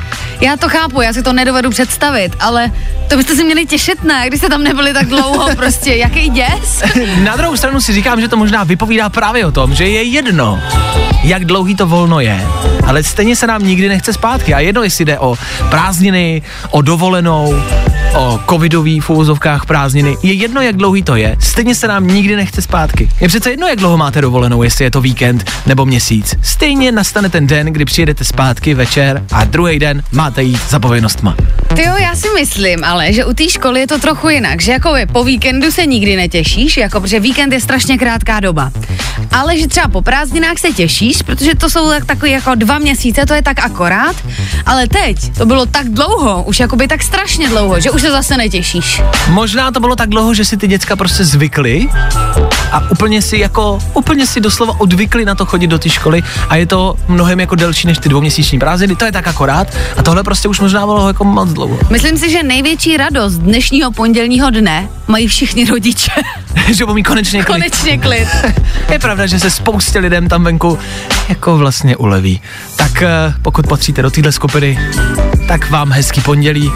[0.40, 2.70] já to chápu, já si to nedovedu představit, ale
[3.08, 6.82] to byste si měli těšit, ne, když jste tam nebyli tak dlouho, prostě, jaký děs?
[7.22, 10.60] Na druhou stranu si říkám, že to možná vypovídá právě o tom, že je jedno,
[11.22, 12.46] jak dlouhý to volno je,
[12.86, 14.54] ale stejně se nám nikdy nechce zpátky.
[14.54, 15.36] A jedno, jestli jde o
[15.70, 17.54] prázdniny, o dovolenou,
[18.14, 19.10] o covidový v
[19.66, 23.10] prázdniny, je jedno, jak dlouhý to je, stejně se nám nikdy nechce zpátky.
[23.20, 26.34] Je přece jedno, jak dlouho máte dovolenou, jestli je to víkend nebo měsíc.
[26.42, 31.36] Stejně nastane ten den, kdy přijedete zpátky večer a druhý den máte jít za povinnostma.
[31.74, 34.72] Ty jo, já si myslím, ale že u té školy je to trochu jinak, že
[34.72, 38.70] jako vy po víkendu se nikdy netěšíš, jako protože víkend je strašně krátká doba.
[39.32, 43.26] Ale že třeba po prázdninách se těšíš, protože to jsou tak, takový jako dva měsíce,
[43.26, 44.16] to je tak akorát.
[44.66, 48.36] Ale teď to bylo tak dlouho, už jakoby tak strašně dlouho, že už se zase
[48.36, 49.02] netěšíš.
[49.28, 51.88] Možná to bylo tak dlouho, že si ty děcka prostě zvykly
[52.72, 56.56] a úplně si jako, úplně si doslova odvykli na to chodit do té školy a
[56.56, 60.22] je to mnohem jako delší než ty dvouměsíční prázdniny, to je tak akorát a tohle
[60.22, 61.78] prostě už možná bylo jako moc dlouho.
[61.90, 66.12] Myslím si, že největší radost dnešního pondělního dne mají všichni rodiče.
[66.72, 67.54] že budou mít konečně klid.
[67.54, 68.28] Konečně klid.
[68.92, 70.78] Je pravda, že se spoustě lidem tam venku
[71.28, 72.40] jako vlastně uleví.
[72.76, 74.78] Tak eh, pokud patříte do téhle skupiny,
[75.48, 76.70] tak vám hezký pondělí.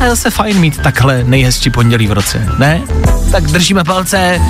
[0.00, 2.82] A je zase fajn mít takhle nejhezčí pondělí v roce, ne?
[3.32, 4.40] Tak držíme palce,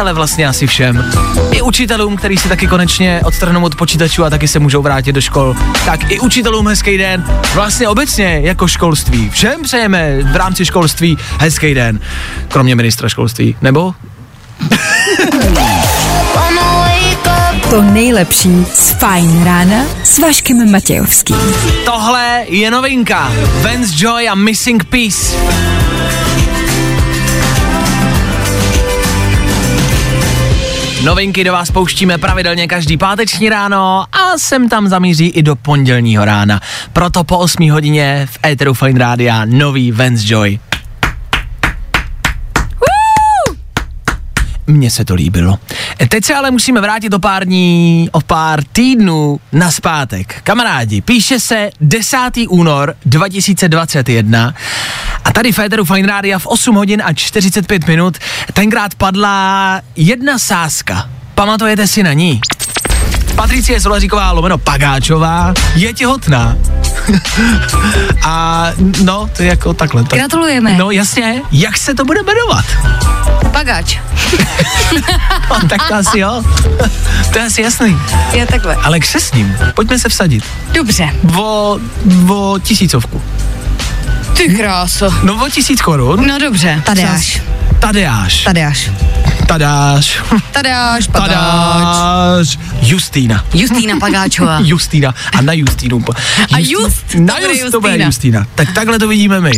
[0.00, 1.04] ale vlastně asi všem.
[1.52, 5.20] I učitelům, který si taky konečně odtrhnou od počítačů a taky se můžou vrátit do
[5.20, 5.56] škol.
[5.86, 7.24] Tak i učitelům hezký den.
[7.54, 9.30] Vlastně obecně jako školství.
[9.30, 12.00] Všem přejeme v rámci školství hezký den.
[12.48, 13.56] Kromě ministra školství.
[13.62, 13.94] Nebo
[17.70, 21.36] To nejlepší z Fajn rána s Vaškem Matějovským.
[21.84, 23.32] Tohle je novinka.
[23.62, 25.36] Vance Joy a Missing Piece.
[31.04, 36.24] Novinky do vás pouštíme pravidelně každý páteční ráno a sem tam zamíří i do pondělního
[36.24, 36.60] rána.
[36.92, 40.58] Proto po 8 hodině v Eteru Fine Rádia nový Vance Joy.
[44.68, 45.58] Mně se to líbilo.
[46.08, 50.40] Teď se ale musíme vrátit o pár dní, o pár týdnů na zpátek.
[50.44, 52.18] Kamarádi, píše se 10.
[52.48, 54.54] únor 2021
[55.24, 58.18] a tady v Féteru Fine Rádia v 8 hodin a 45 minut
[58.52, 61.10] tenkrát padla jedna sázka.
[61.34, 62.40] Pamatujete si na ní?
[63.38, 66.56] Patricie Solaříková lomeno Pagáčová je těhotná.
[68.24, 68.66] a
[69.02, 70.04] no, to je jako takhle.
[70.04, 70.76] Tak, Gratulujeme.
[70.78, 72.64] No jasně, jak se to bude jmenovat?
[73.52, 73.98] Pagač.
[75.50, 76.42] No, tak to asi jo.
[77.32, 77.98] to je asi jasný.
[78.32, 78.74] Je takhle.
[78.74, 80.44] Ale křesním, pojďme se vsadit.
[80.72, 81.08] Dobře.
[81.36, 81.78] O,
[82.28, 83.22] o tisícovku.
[84.36, 85.10] Ty kráso.
[85.22, 86.26] No o tisíc korun.
[86.26, 86.82] No dobře.
[86.86, 87.42] Tadeáš.
[87.80, 88.44] Tadeáš.
[88.44, 88.90] Tadeáš.
[89.48, 90.20] Tadáš.
[90.52, 91.06] Pagáč.
[91.06, 92.58] Tadáš.
[92.82, 93.44] Justýna.
[93.54, 94.58] Justýna Pagáčová.
[94.62, 95.14] Justýna.
[95.32, 96.04] A na Justýnu.
[96.54, 98.06] A Just, Na Just bude Justýna.
[98.06, 98.46] Justýna.
[98.54, 99.50] Tak takhle to vidíme my.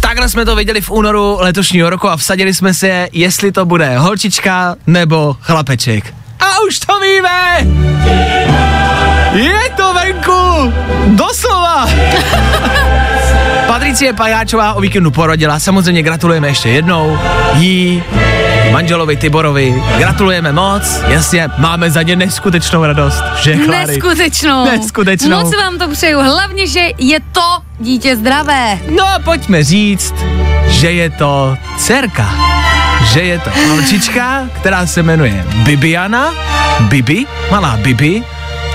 [0.00, 3.98] Takhle jsme to viděli v únoru letošního roku a vsadili jsme se, jestli to bude
[3.98, 6.14] holčička nebo chlapeček.
[6.40, 7.66] A už to víme!
[9.32, 10.72] Je to venku!
[11.06, 11.86] Doslova!
[13.82, 17.18] Patricie Pajáčová o víkendu porodila, samozřejmě gratulujeme ještě jednou.
[17.54, 18.02] Jí,
[18.72, 23.86] manželovi Tiborovi, gratulujeme moc, jasně, máme za ně neskutečnou radost, že Klary.
[23.86, 24.64] Neskutečnou.
[24.64, 25.42] Neskutečnou.
[25.42, 26.18] Moc vám to přeju.
[26.18, 28.78] Hlavně, že je to dítě zdravé.
[28.88, 30.14] No a pojďme říct,
[30.66, 32.34] že je to dcerka.
[33.12, 36.32] Že je to holčička, která se jmenuje Bibiana,
[36.80, 38.22] Bibi, malá Bibi,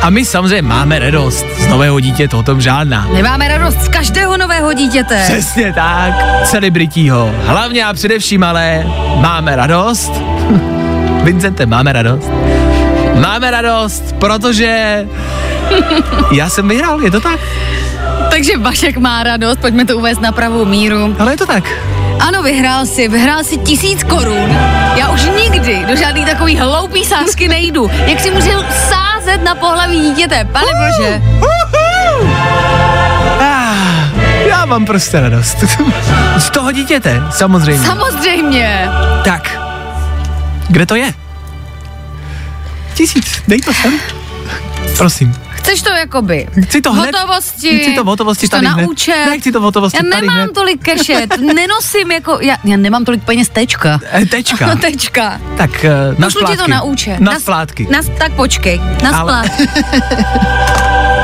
[0.02, 3.08] a my samozřejmě máme radost z nového dítěte, o tom žádná.
[3.14, 5.22] Nemáme radost z každého nového dítěte.
[5.24, 6.14] Přesně tak,
[6.46, 7.32] celebritího.
[7.46, 8.84] Hlavně a především ale
[9.16, 10.12] máme radost.
[11.24, 12.32] Vincente, máme radost.
[13.20, 15.06] Máme radost, protože
[16.32, 17.40] Já jsem vyhrál, je to tak?
[18.32, 21.16] Takže Vašek má radost, pojďme to uvést na pravou míru.
[21.20, 21.64] Ale je to tak.
[22.20, 24.58] Ano, vyhrál si, vyhrál si tisíc korun.
[24.96, 27.90] Já už nikdy do žádný takový hloupý sázky nejdu.
[28.06, 28.50] Jak si můžu
[28.90, 31.22] sázet na pohlaví dítěte, pane bože.
[33.40, 34.10] Ah,
[34.48, 35.58] já mám prostě radost.
[36.38, 37.86] Z toho dítěte, samozřejmě.
[37.88, 38.90] Samozřejmě.
[39.24, 39.60] Tak,
[40.70, 41.14] kde to je?
[42.94, 43.94] Tisíc, dej to sem.
[44.98, 45.47] Prosím.
[45.68, 46.48] Chceš to jakoby?
[46.64, 47.12] Chci to hned.
[47.16, 47.80] Hotovosti.
[47.80, 49.26] Chci to v hotovosti Chceš to tady na účet.
[49.26, 50.54] Ne, chci to v hotovosti Já nemám hned.
[50.54, 54.00] tolik kešet, nenosím jako, já, já nemám tolik peněz, tečka.
[54.14, 54.76] E, tečka.
[54.82, 55.42] tečka.
[55.58, 56.58] tak uh, na Pošlu ti splátky.
[56.58, 57.20] to na účet.
[57.20, 57.88] Na s- splátky.
[57.92, 59.68] Na, tak počkej, na Ale- splátky.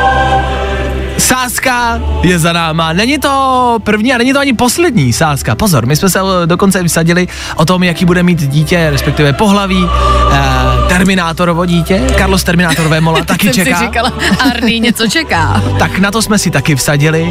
[1.17, 2.93] Sázka je za náma.
[2.93, 5.55] Není to první a není to ani poslední sázka.
[5.55, 9.89] Pozor, my jsme se dokonce vysadili o tom, jaký bude mít dítě, respektive pohlaví,
[10.33, 10.39] eh,
[10.87, 12.01] Terminátorovo dítě.
[12.17, 13.77] Carlos Terminátor Vémola taky Jsem čeká.
[13.79, 14.13] si říkala,
[14.51, 15.63] Arný něco čeká.
[15.79, 17.29] Tak na to jsme si taky vsadili.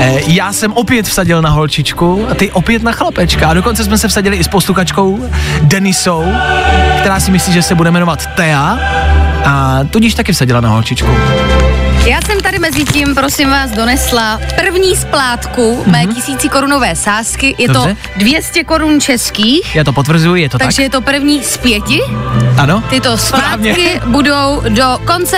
[0.00, 3.48] Eh, já jsem opět vsadil na holčičku a ty opět na chlapečka.
[3.48, 5.28] A dokonce jsme se vsadili i s postukačkou
[5.62, 6.24] Denisou,
[7.00, 8.78] která si myslí, že se bude jmenovat Tea.
[9.44, 11.08] A tudíž taky vsadila na holčičku.
[12.08, 17.54] Já jsem tady mezi tím, prosím vás, donesla první splátku mé tisíci korunové sázky.
[17.58, 17.74] Je Mhm.
[17.74, 17.94] Dobře.
[17.94, 22.00] to 200 korun českých, Já to potvrzuji, je to takže je to první z pěti.
[22.08, 22.58] tak?
[22.58, 22.82] Ano?
[22.90, 23.72] Tyto Správně.
[23.74, 25.36] splátky budou do konce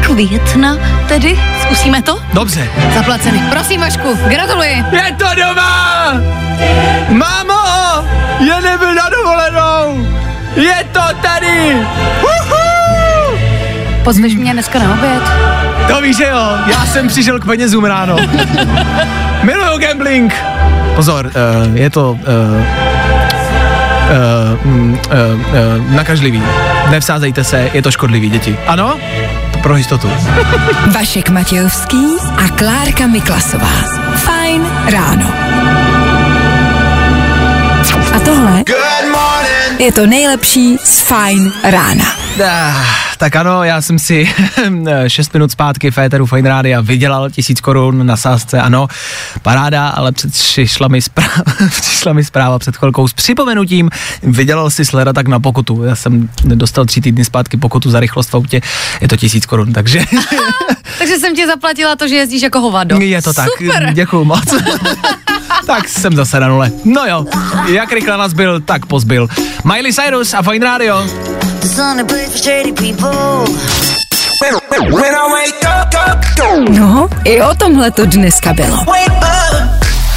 [0.00, 0.76] května
[1.08, 1.38] tedy.
[1.62, 2.18] Zkusíme to?
[2.32, 2.68] Dobře.
[2.94, 3.42] Zaplaceny.
[3.50, 4.84] Prosím, Vašku, gratuluji.
[4.92, 6.12] Je to doma!
[7.08, 7.62] Mámo!
[8.48, 10.06] Já nebyl na dovolenou!
[10.56, 11.76] Je to tady!
[12.22, 12.41] Uhu!
[14.04, 15.22] Pozveš mě dneska na oběd?
[15.88, 18.16] To víš, že jo, já jsem přišel k penězům ráno.
[19.42, 20.34] Miluju gambling.
[20.94, 22.20] Pozor, uh, je to uh, uh,
[24.66, 26.42] uh, uh, nakažlivý.
[26.90, 28.56] Nevsázejte se, je to škodlivý, děti.
[28.66, 28.98] Ano?
[29.62, 30.10] Pro jistotu.
[30.86, 33.72] Vašek Matějovský a Klárka Miklasová.
[34.16, 35.32] Fajn ráno.
[38.14, 38.64] A tohle
[39.78, 42.04] je to nejlepší z Fajn rána.
[42.44, 44.28] Ah, tak ano, já jsem si
[45.06, 48.88] 6 minut zpátky v Féteru Fine Rádia vydělal tisíc korun na sázce, ano,
[49.42, 51.42] paráda, ale přišla, mi zpráva,
[51.80, 53.90] přišla mi zpráva před chvilkou s připomenutím,
[54.22, 58.30] vydělal si sleda tak na pokutu, já jsem dostal tři týdny zpátky pokutu za rychlost
[58.30, 58.60] v autě,
[59.00, 60.04] je to tisíc korun, takže
[60.98, 63.00] Takže jsem ti zaplatila to, že jezdíš jako hovado.
[63.00, 63.92] je to tak, Super.
[63.94, 64.54] děkuju moc.
[65.66, 66.70] tak jsem zase na nule.
[66.84, 67.26] No jo,
[67.66, 69.28] jak rychle nás byl, tak pozbyl.
[69.64, 71.06] Miley Cyrus a Fine Radio.
[76.68, 78.84] No, i o tomhle to dneska bylo.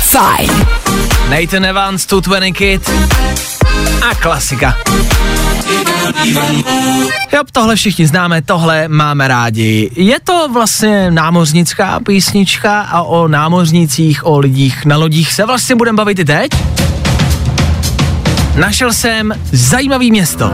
[0.02, 0.67] Fajn.
[1.30, 2.91] Nathan Evans, tu 20 Kid
[4.12, 4.76] a klasika.
[7.34, 9.91] Jo, tohle všichni známe, tohle máme rádi.
[9.95, 15.95] Je to vlastně námořnická písnička a o námořnicích, o lidích na lodích se vlastně budeme
[15.95, 16.51] bavit i teď.
[18.60, 20.51] Našel jsem zajímavý město.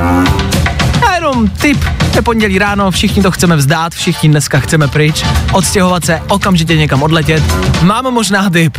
[1.07, 6.05] A jenom tip, je pondělí ráno, všichni to chceme vzdát, všichni dneska chceme pryč, odstěhovat
[6.05, 7.43] se, okamžitě někam odletět.
[7.81, 8.77] Mám možná tip.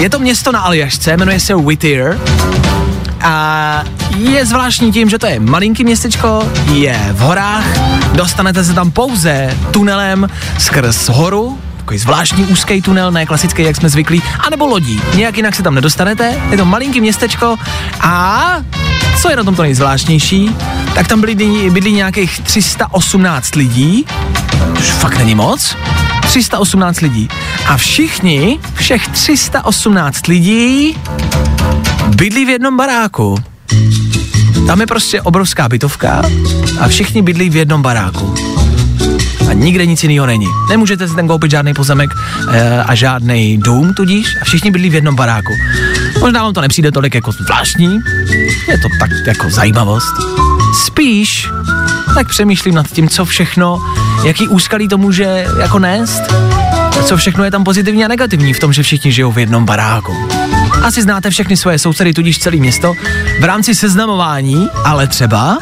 [0.00, 2.18] Je to město na Aljašce, jmenuje se Whittier.
[3.22, 3.84] A
[4.16, 7.64] je zvláštní tím, že to je malinký městečko, je v horách,
[8.12, 13.88] dostanete se tam pouze tunelem skrz horu, takový zvláštní úzký tunel, ne klasický, jak jsme
[13.88, 15.00] zvyklí, anebo lodí.
[15.14, 17.56] Nějak jinak se tam nedostanete, je to malinký městečko.
[18.00, 18.56] A
[19.22, 20.56] co je na tom to nejzvláštnější,
[20.94, 24.06] tak tam bydlí, bydlí nějakých 318 lidí,
[24.76, 25.76] což fakt není moc,
[26.22, 27.28] 318 lidí.
[27.66, 30.96] A všichni, všech 318 lidí
[32.16, 33.38] bydlí v jednom baráku.
[34.66, 36.22] Tam je prostě obrovská bytovka
[36.80, 38.34] a všichni bydlí v jednom baráku.
[39.50, 40.46] A nikde nic jiného není.
[40.68, 42.10] Nemůžete si tam koupit žádný pozemek
[42.50, 45.52] e, a žádný dům tudíž a všichni bydlí v jednom baráku.
[46.20, 47.98] Možná vám to nepřijde tolik jako zvláštní,
[48.68, 50.14] je to tak jako zajímavost.
[50.86, 51.48] Spíš
[52.14, 53.78] tak přemýšlím nad tím, co všechno,
[54.24, 56.22] jaký úskalí to může jako nést,
[57.04, 60.12] co všechno je tam pozitivní a negativní v tom, že všichni žijou v jednom baráku.
[60.82, 62.94] Asi znáte všechny svoje sousedy, tudíž celé město,
[63.40, 65.58] v rámci seznamování, ale třeba,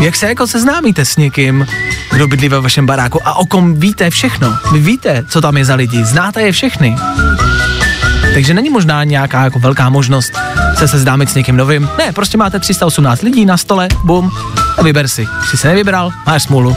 [0.00, 1.66] jak se jako seznámíte s někým,
[2.12, 4.58] kdo bydlí ve vašem baráku a o kom víte všechno.
[4.72, 6.96] Vy víte, co tam je za lidi, znáte je všechny.
[8.36, 10.38] Takže není možná nějaká jako velká možnost
[10.74, 11.88] se seznámit s někým novým.
[11.98, 14.30] Ne, prostě máte 318 lidí na stole, bum,
[14.78, 15.26] a vyber si.
[15.50, 16.76] Jsi se nevybral, máš smůlu.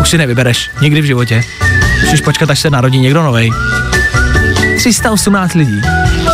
[0.00, 1.44] Už si nevybereš, nikdy v životě.
[2.04, 3.50] Musíš počkat, až se narodí někdo novej.
[4.78, 5.80] 318 lidí.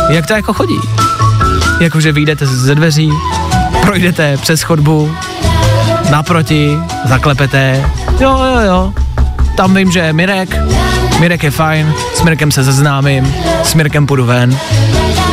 [0.09, 0.79] Jak to jako chodí?
[1.79, 3.09] Jakože vyjdete ze dveří,
[3.81, 5.15] projdete přes chodbu,
[6.11, 7.85] naproti, zaklepete,
[8.19, 8.93] Jo, jo, jo.
[9.57, 10.57] Tam vím, že je Mirek.
[11.19, 14.57] Mirek je fajn, s Mirkem se seznámím, s Mirkem půjdu ven.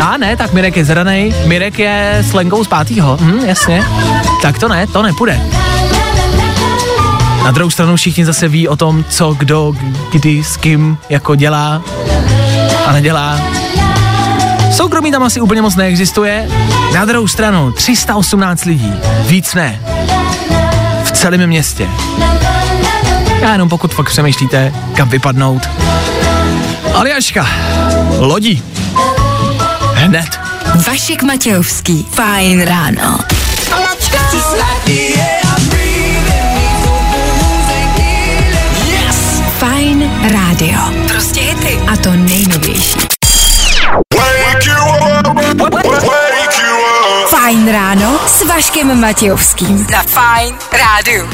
[0.02, 3.84] A ne, tak Mirek je zranej, Mirek je s Lenkou z pátýho, hm, jasně.
[4.42, 5.40] Tak to ne, to nepůjde.
[7.44, 9.72] Na druhou stranu všichni zase ví o tom, co kdo,
[10.12, 11.82] kdy, s kým jako dělá
[12.86, 13.40] a nedělá.
[14.72, 16.48] Soukromí tam asi úplně moc neexistuje.
[16.94, 18.92] Na druhou stranu 318 lidí,
[19.26, 19.80] víc ne.
[21.04, 21.88] V celém městě.
[23.40, 25.68] Já jenom pokud fakt přemýšlíte, kam vypadnout.
[26.94, 27.46] Aljaška,
[28.18, 28.62] lodi.
[29.94, 30.40] Hned.
[30.86, 32.06] Vašek Matějovský.
[32.10, 33.18] Fajn ráno.
[39.58, 40.99] Fajn rádio.
[47.70, 49.86] Fajn ráno s Vaškem Matějovským.
[49.92, 51.22] Na Fajn rádiu.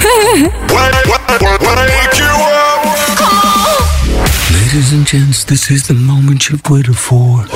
[4.50, 7.48] Ladies and gents, this is the moment you've waited for.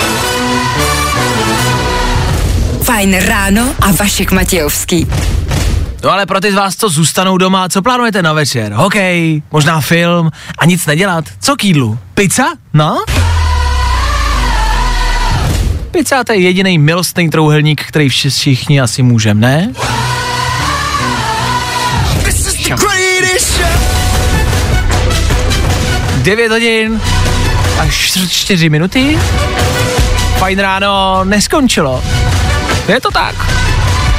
[2.82, 5.06] Fajn ráno a Vašek Matějovský.
[6.04, 8.72] No ale pro ty z vás, co zůstanou doma, co plánujete na večer?
[8.72, 11.24] Hokej, možná film a nic nedělat.
[11.40, 11.98] Co k jídlu?
[12.14, 12.44] Pizza?
[12.72, 13.04] No?
[16.26, 19.72] To je jediný milostný trouhelník, který vši- všichni asi můžeme, ne?
[26.22, 27.00] 9 hodin
[27.80, 27.86] a
[28.28, 29.18] 4 minuty.
[30.38, 32.02] Fajn ráno neskončilo.
[32.88, 33.34] Je to tak.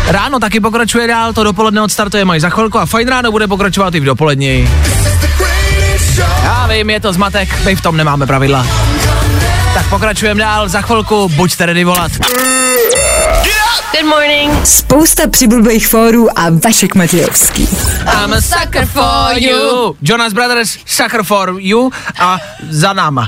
[0.08, 3.96] Ráno taky pokračuje dál, to dopoledne odstartuje mají za chvilku a fajn ráno bude pokračovat
[3.96, 4.70] i v dopolední.
[6.44, 8.66] Já vím, je to zmatek, my v tom nemáme pravidla.
[9.74, 12.12] Tak pokračujeme dál, za chvilku buďte ready volat.
[13.92, 14.66] Good morning.
[14.68, 17.68] Spousta přibulbých fórů a Vašek Matějovský.
[18.24, 19.96] I'm a sucker for you.
[20.02, 22.38] Jonas Brothers, sucker for you a
[22.70, 23.28] za náma.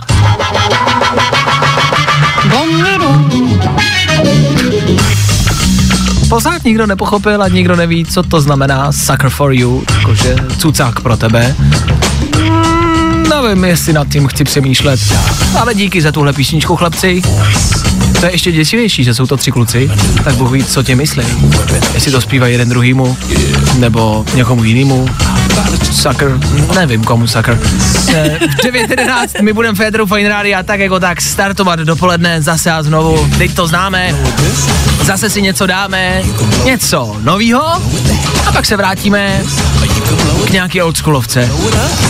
[6.29, 11.17] Pořád nikdo nepochopil a nikdo neví, co to znamená sucker for you, jakože cucák pro
[11.17, 11.55] tebe.
[13.41, 14.99] Nevím, jestli nad tím chci přemýšlet,
[15.59, 17.21] ale díky za tuhle písničku, chlapci.
[18.19, 19.91] To je ještě děsivější, že jsou to tři kluci,
[20.23, 21.23] tak Bůh ví, co tě myslí.
[21.93, 23.17] Jestli to zpívá jeden druhýmu,
[23.78, 25.09] nebo někomu jinému.
[25.91, 26.39] Sucker,
[26.76, 27.26] nevím komu.
[28.13, 32.84] Eh, V 9.11 my budeme Federu Fine Radio tak jako tak startovat dopoledne zase a
[32.84, 33.30] znovu.
[33.38, 34.15] Teď to známe,
[35.03, 36.24] zase si něco dáme,
[36.65, 37.63] něco novýho
[38.47, 39.41] a pak se vrátíme
[40.47, 41.49] k nějaký oldschoolovce.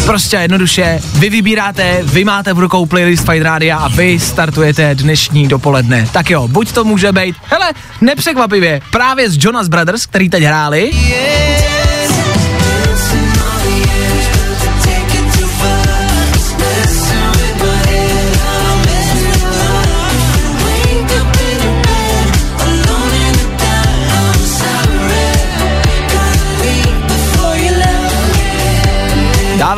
[0.06, 4.96] Prostě a jednoduše, vy vybíráte, vy máte v rukou playlist Fine Radio a vy startujete
[4.96, 6.08] dnešní dopoledne.
[6.12, 10.92] Tak jo, buď to může být, hele, nepřekvapivě, právě z Jonas Brothers, který teď hráli,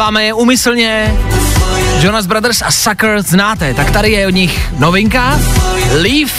[0.06, 1.16] dáváme je umyslně.
[2.00, 5.40] Jonas Brothers a Sucker znáte, tak tady je od nich novinka.
[5.92, 6.32] Leave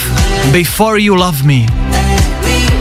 [0.45, 1.65] before you love me.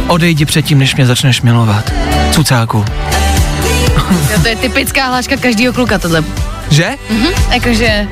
[0.06, 1.92] Odejdi předtím, než mě začneš milovat.
[2.32, 2.84] Cucáku.
[4.32, 6.24] Jo, to je typická hláška každého kluka tohle.
[6.70, 6.90] Že?
[7.10, 8.08] Mhm, jakože...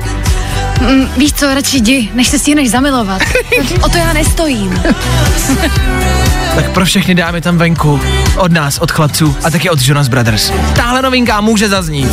[0.81, 3.21] Mm, víš co, radši jdi, než se stihneš zamilovat.
[3.83, 4.81] O to já nestojím.
[6.55, 8.01] Tak pro všechny dámy tam venku,
[8.37, 10.51] od nás, od chlapců a taky od Jonas Brothers.
[10.75, 12.11] Tahle novinka může zaznít.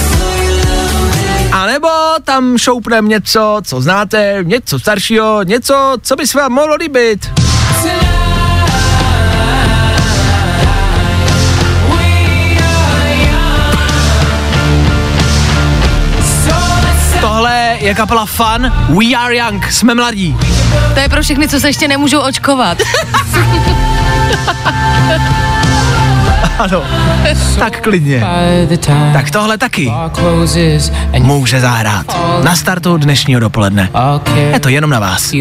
[1.63, 1.89] A nebo
[2.25, 7.31] tam šoupnem něco, co znáte, něco staršího, něco, co by se vám mohlo líbit.
[17.21, 20.37] Tohle je kapela Fun, We Are Young, jsme mladí.
[20.95, 22.79] To je pro všechny, co se ještě nemůžou očkovat.
[26.59, 26.83] Ano,
[27.59, 28.25] tak klidně.
[29.13, 29.93] Tak tohle taky
[31.19, 32.07] může zahrát
[32.45, 33.91] na startu dnešního dopoledne.
[34.53, 35.33] Je to jenom na vás.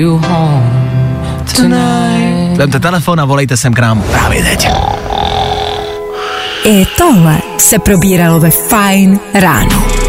[2.56, 4.70] Vemte telefon a volejte sem k nám právě teď.
[6.64, 10.01] I tohle se probíralo ve Fajn ráno.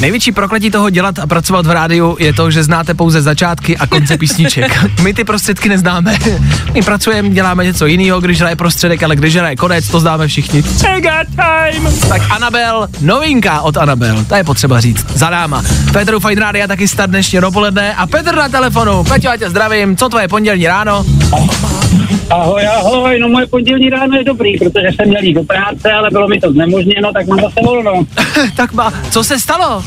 [0.00, 3.86] Největší prokletí toho dělat a pracovat v rádiu je to, že znáte pouze začátky a
[3.86, 4.84] konce písniček.
[5.02, 6.18] My ty prostředky neznáme.
[6.74, 10.58] My pracujeme, děláme něco jiného, když hraje prostředek, ale když hraje konec, to známe všichni.
[10.58, 12.08] I got time.
[12.08, 15.62] Tak Anabel, novinka od Anabel, to je potřeba říct, za náma.
[15.92, 19.04] Petru Fajn Rádia taky start dnešně dopoledne a Petr na telefonu.
[19.04, 21.04] Peťo, já tě zdravím, co tvoje pondělní ráno?
[22.30, 26.10] Ahoj, ahoj, no moje pondělní ráno je dobrý, protože jsem měl jít do práce, ale
[26.10, 27.92] bylo mi to znemožněno, tak mám zase volno.
[28.56, 29.84] tak má, co se stalo?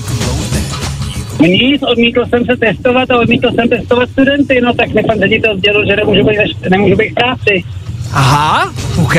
[1.40, 5.58] Nic, odmítl jsem se testovat a odmítl jsem testovat studenty, no tak mi pan ředitel
[5.58, 7.64] sdělil, že nemůžu být, nemůžu být v práci.
[8.14, 8.74] Aha,
[9.04, 9.16] OK.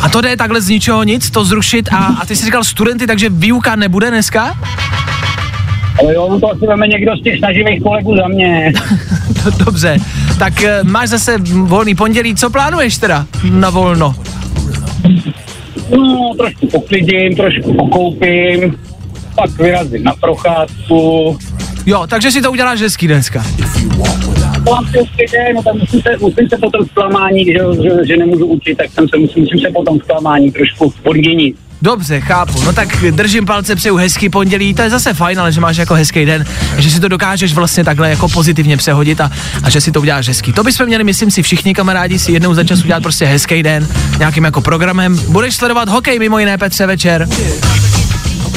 [0.00, 3.06] A to jde takhle z ničeho nic, to zrušit a, a ty jsi říkal studenty,
[3.06, 4.56] takže výuka nebude dneska?
[5.98, 8.72] Ale jo, to asi veme někdo z těch snaživých kolegů za mě.
[9.64, 9.96] Dobře,
[10.38, 14.14] tak eh, máš zase volný pondělí, co plánuješ teda na volno?
[15.90, 18.78] No, trošku poklidím, trošku pokoupím,
[19.34, 21.38] pak vyrazím na procházku.
[21.86, 23.44] Jo, takže si to uděláš hezký dneska.
[24.70, 24.98] Mám si
[25.54, 29.08] no tak musím se, musím se potom zklamání, že, že, že nemůžu učit, tak jsem
[29.08, 31.56] se, musím, musím se potom zklamání trošku odměnit.
[31.82, 32.62] Dobře, chápu.
[32.62, 35.94] No tak držím palce, přeju hezký pondělí, to je zase fajn, ale že máš jako
[35.94, 36.44] hezký den,
[36.78, 39.30] že si to dokážeš vlastně takhle jako pozitivně přehodit a,
[39.62, 40.52] a že si to uděláš hezký.
[40.52, 43.88] To bychom měli, myslím si, všichni kamarádi si jednou za čas udělat prostě hezký den
[44.18, 45.18] nějakým jako programem.
[45.28, 47.28] Budeš sledovat hokej mimo jiné, Petře, večer.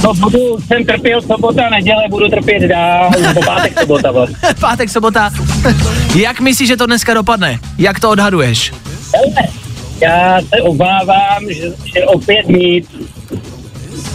[0.04, 4.38] No budu, jsem trpěl sobota, neděle, budu trpět dál, po pátek sobota vlastně.
[4.60, 5.32] Pátek, sobota.
[6.16, 7.60] Jak myslíš, že to dneska dopadne?
[7.78, 8.72] Jak to odhaduješ?
[10.02, 11.64] Já se obávám, že,
[11.94, 12.88] že opět nic.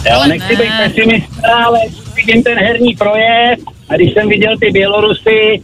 [0.09, 0.63] Jo, Ale nechci ne.
[0.63, 1.79] být pesimista, ale
[2.15, 5.61] vidím ten herní projev a když jsem viděl ty Bělorusy,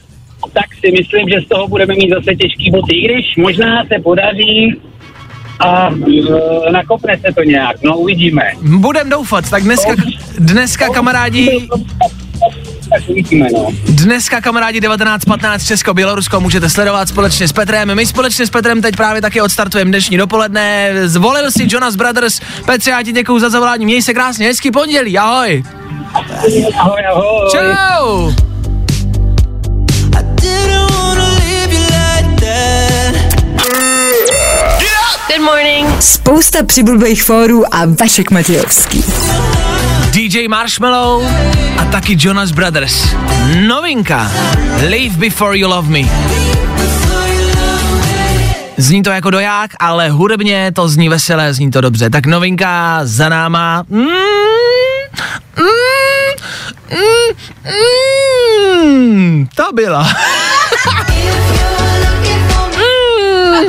[0.54, 4.02] tak si myslím, že z toho budeme mít zase těžký boty, i když možná se
[4.04, 4.82] podaří
[5.60, 5.90] a
[6.68, 8.44] e, nakopne se to nějak, no uvidíme.
[8.62, 9.92] Budem doufat, tak dneska,
[10.40, 11.68] dneska kamarádi,
[12.94, 13.68] Tak uvidíme, no.
[13.86, 17.96] dneska kamarádi 19.15 Česko-Bělorusko můžete sledovat společně s Petrem.
[17.96, 20.92] My společně s Petrem teď právě taky odstartujeme dnešní dopoledne.
[21.06, 22.42] Zvolil si Jonas Brothers.
[22.66, 23.86] Petře, já ti děkuju za zavolání.
[23.86, 25.64] Měj se krásně, hezký pondělí, ahoj.
[26.80, 27.50] Ahoj, ahoj.
[27.52, 28.32] Čau.
[35.28, 36.02] Good morning.
[36.02, 39.04] Spousta přibulbých fórů a Vašek Matějovský.
[40.14, 41.26] DJ Marshmallow
[41.78, 43.16] a taky Jonas Brothers.
[43.68, 44.32] Novinka.
[44.90, 46.00] Live Before You Love Me.
[48.78, 52.10] Zní to jako doják, ale hudebně to zní veselé, zní to dobře.
[52.10, 53.84] Tak novinka za náma.
[53.90, 54.06] Mm,
[55.58, 55.74] mm,
[57.72, 58.16] mm,
[59.16, 60.08] mm, ta byla.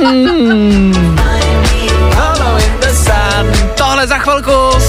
[0.05, 1.15] Mm.
[3.75, 4.84] Tohle za chvilku.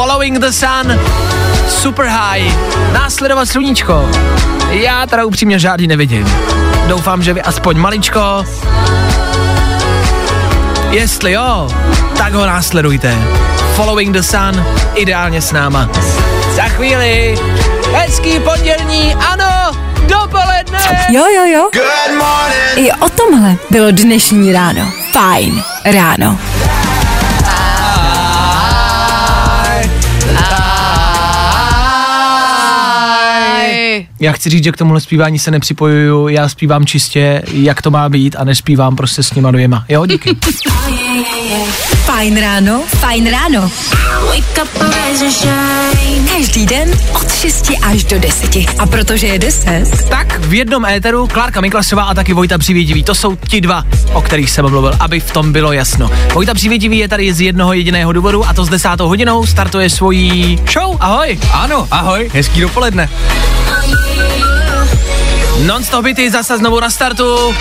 [0.00, 1.00] Following the sun,
[1.68, 2.52] super high,
[2.92, 4.08] následovat sluníčko.
[4.70, 6.26] Já teda upřímně žádný nevidím.
[6.86, 8.44] Doufám, že vy aspoň maličko.
[10.90, 11.68] Jestli jo,
[12.16, 13.18] tak ho následujte.
[13.76, 15.88] Following the sun, ideálně s náma.
[16.56, 17.38] Za chvíli,
[17.92, 20.78] hezký pondělní, ano, dopoledne.
[21.08, 21.70] Jo, jo, jo.
[22.76, 24.92] I o tomhle bylo dnešní ráno.
[25.12, 26.38] Fajn ráno.
[34.20, 38.08] Já chci říct, že k tomuhle zpívání se nepřipojuju, já zpívám čistě, jak to má
[38.08, 39.84] být a nespívám prostě s nima dvěma.
[39.88, 40.36] Jo, díky.
[42.04, 43.70] Fajn ráno, fajn ráno.
[46.36, 48.56] Každý den od 6 až do 10.
[48.78, 53.04] A protože je 10, Tak v jednom éteru Klárka Miklasová a taky Vojta Přivědivý.
[53.04, 56.10] To jsou ti dva, o kterých jsem mluvil, aby v tom bylo jasno.
[56.34, 60.60] Vojta Přivědivý je tady z jednoho jediného důvodu a to s desátou hodinou startuje svojí
[60.72, 60.96] show.
[61.00, 61.38] Ahoj!
[61.52, 63.08] Ano, ahoj, hezký dopoledne.
[65.66, 67.54] Non-stop hity zase znovu na startu.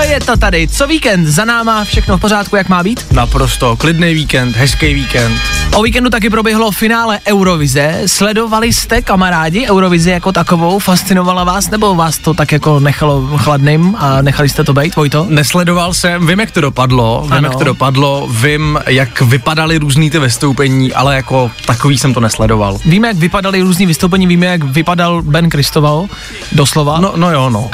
[0.00, 0.68] Je to tady.
[0.68, 1.26] Co víkend?
[1.26, 3.06] Za náma všechno v pořádku, jak má být?
[3.12, 5.38] Naprosto klidný víkend, hezký víkend.
[5.74, 8.02] O víkendu taky proběhlo finále Eurovize.
[8.06, 10.78] Sledovali jste kamarádi Eurovizi jako takovou?
[10.78, 15.26] Fascinovala vás nebo vás to tak jako nechalo chladným a nechali jste to být, Vojto?
[15.28, 17.48] Nesledoval jsem, vím, jak to dopadlo, vím, Ano.
[17.48, 22.78] jak to dopadlo, vím, jak vypadaly různý ty vystoupení, ale jako takový jsem to nesledoval.
[22.84, 26.06] Víme, jak vypadaly různý vystoupení, víme, jak vypadal Ben Kristoval,
[26.52, 27.00] doslova.
[27.00, 27.70] No, no jo, no.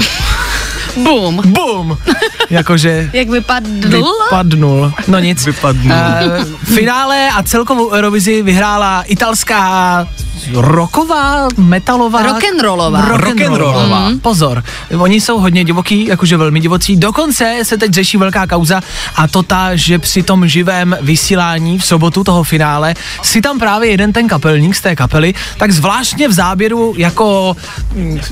[1.05, 1.43] Boom.
[1.47, 1.99] Bum!
[2.51, 3.69] Jakože Jak vypadl?
[3.89, 4.93] vypadnul.
[5.09, 5.47] No nic.
[5.47, 5.93] Vypadnul.
[6.41, 6.45] Uh,
[6.75, 10.09] finále a celkovou Eurovizi vyhrála italská
[10.55, 12.23] roková, metalová.
[12.23, 13.05] Rock'n'rollová.
[13.09, 14.09] Rock'n'rollová.
[14.09, 14.21] Mhm.
[14.21, 14.65] Pozor,
[14.99, 16.97] oni jsou hodně divoký, jakože velmi divocí.
[16.97, 18.81] Dokonce se teď řeší velká kauza
[19.17, 23.91] a to ta, že při tom živém vysílání v sobotu toho finále si tam právě
[23.91, 27.57] jeden ten kapelník z té kapely tak zvláštně v záběru jako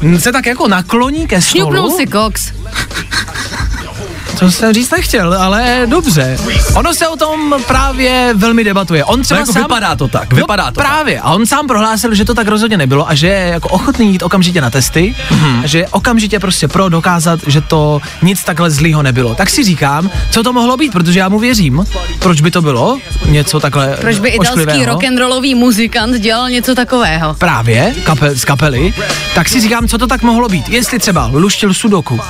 [0.03, 1.65] mm, se tak jako nakloní ke stolu.
[1.65, 2.53] Šňupnul si koks.
[4.39, 6.39] To jsem říct nechtěl, ale dobře.
[6.75, 9.05] Ono se o tom právě velmi debatuje.
[9.05, 9.63] On třeba jako sám...
[9.63, 10.89] vypadá to tak, vypadá no, to tak.
[10.89, 11.21] právě.
[11.21, 14.23] A on sám prohlásil, že to tak rozhodně nebylo a že je jako ochotný jít
[14.23, 15.65] okamžitě na testy, mm-hmm.
[15.65, 19.35] a že je okamžitě prostě pro dokázat, že to nic takhle zlýho nebylo.
[19.35, 21.87] Tak si říkám, co to mohlo být, protože já mu věřím.
[22.19, 22.99] Proč by to bylo?
[23.27, 27.35] Něco takhle Proč by italský rock'n'rollový muzikant dělal něco takového?
[27.35, 28.95] Právě, kape, z kapely,
[29.35, 30.69] tak si říkám, co to tak mohlo být.
[30.69, 32.21] Jestli třeba luštil sudoku,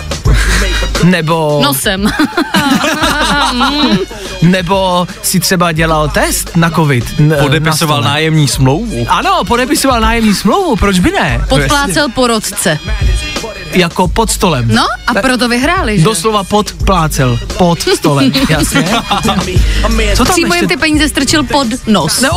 [1.04, 1.60] nebo...
[1.62, 2.06] Nosem.
[4.42, 7.14] Nebo si třeba dělal test na covid.
[7.20, 9.06] n- Podepisoval na nájemní smlouvu.
[9.08, 11.44] Ano, podepisoval nájemní smlouvu, proč by ne?
[11.48, 12.78] Podplácel porodce.
[13.72, 14.68] Jako pod stolem.
[14.74, 16.04] No a proto vyhráli, že?
[16.04, 18.88] Doslova podplácel, pod stolem, jasně.
[20.16, 20.66] Co tam Přímo jim ještě?
[20.66, 22.20] ty peníze strčil pod nos.
[22.20, 22.28] Ne,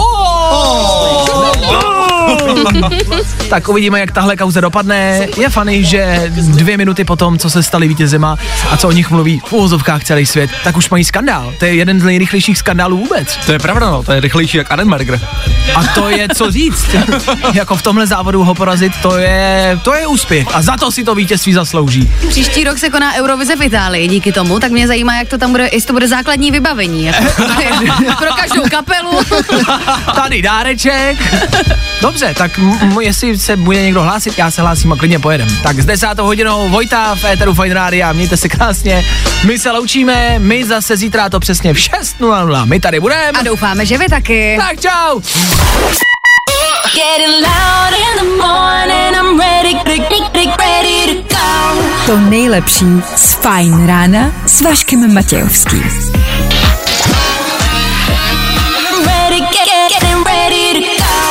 [3.50, 5.28] tak uvidíme, jak tahle kauze dopadne.
[5.38, 8.38] Je fany, že dvě minuty potom, co se stali vítězema
[8.70, 11.54] a co o nich mluví v úvozovkách celý svět, tak už mají skandál.
[11.60, 13.38] To je jeden z nejrychlejších skandálů vůbec.
[13.46, 15.20] To je pravda, no, to je rychlejší jak Arenberger.
[15.76, 16.96] A to je co říct.
[17.54, 20.48] jako v tomhle závodu ho porazit, to je, to je úspěch.
[20.54, 22.12] A za to si to vítězství zaslouží.
[22.30, 25.52] Příští rok se koná Eurovize v Itálii díky tomu, tak mě zajímá, jak to tam
[25.52, 27.06] bude, jestli to bude základní vybavení.
[27.06, 27.24] Jako,
[28.20, 29.12] pro každou kapelu.
[30.16, 31.18] Tady dáreček.
[32.02, 35.48] Dobře, tak m- m- jestli se bude někdo hlásit, já se hlásím a klidně pojedem.
[35.64, 39.06] Tak s desátou hodinou Vojta v Éteru Fine Rádia, mějte se krásně.
[39.46, 42.66] My se loučíme, my zase zítra to přesně v 6.00.
[42.66, 43.40] My tady budeme.
[43.40, 44.58] A doufáme, že vy taky.
[44.62, 45.20] Tak čau.
[46.94, 51.24] Getting loud in the morning, I'm ready, ready, ready
[52.06, 55.84] to nejlepší z Fajn rána s Vaškem Matějovským.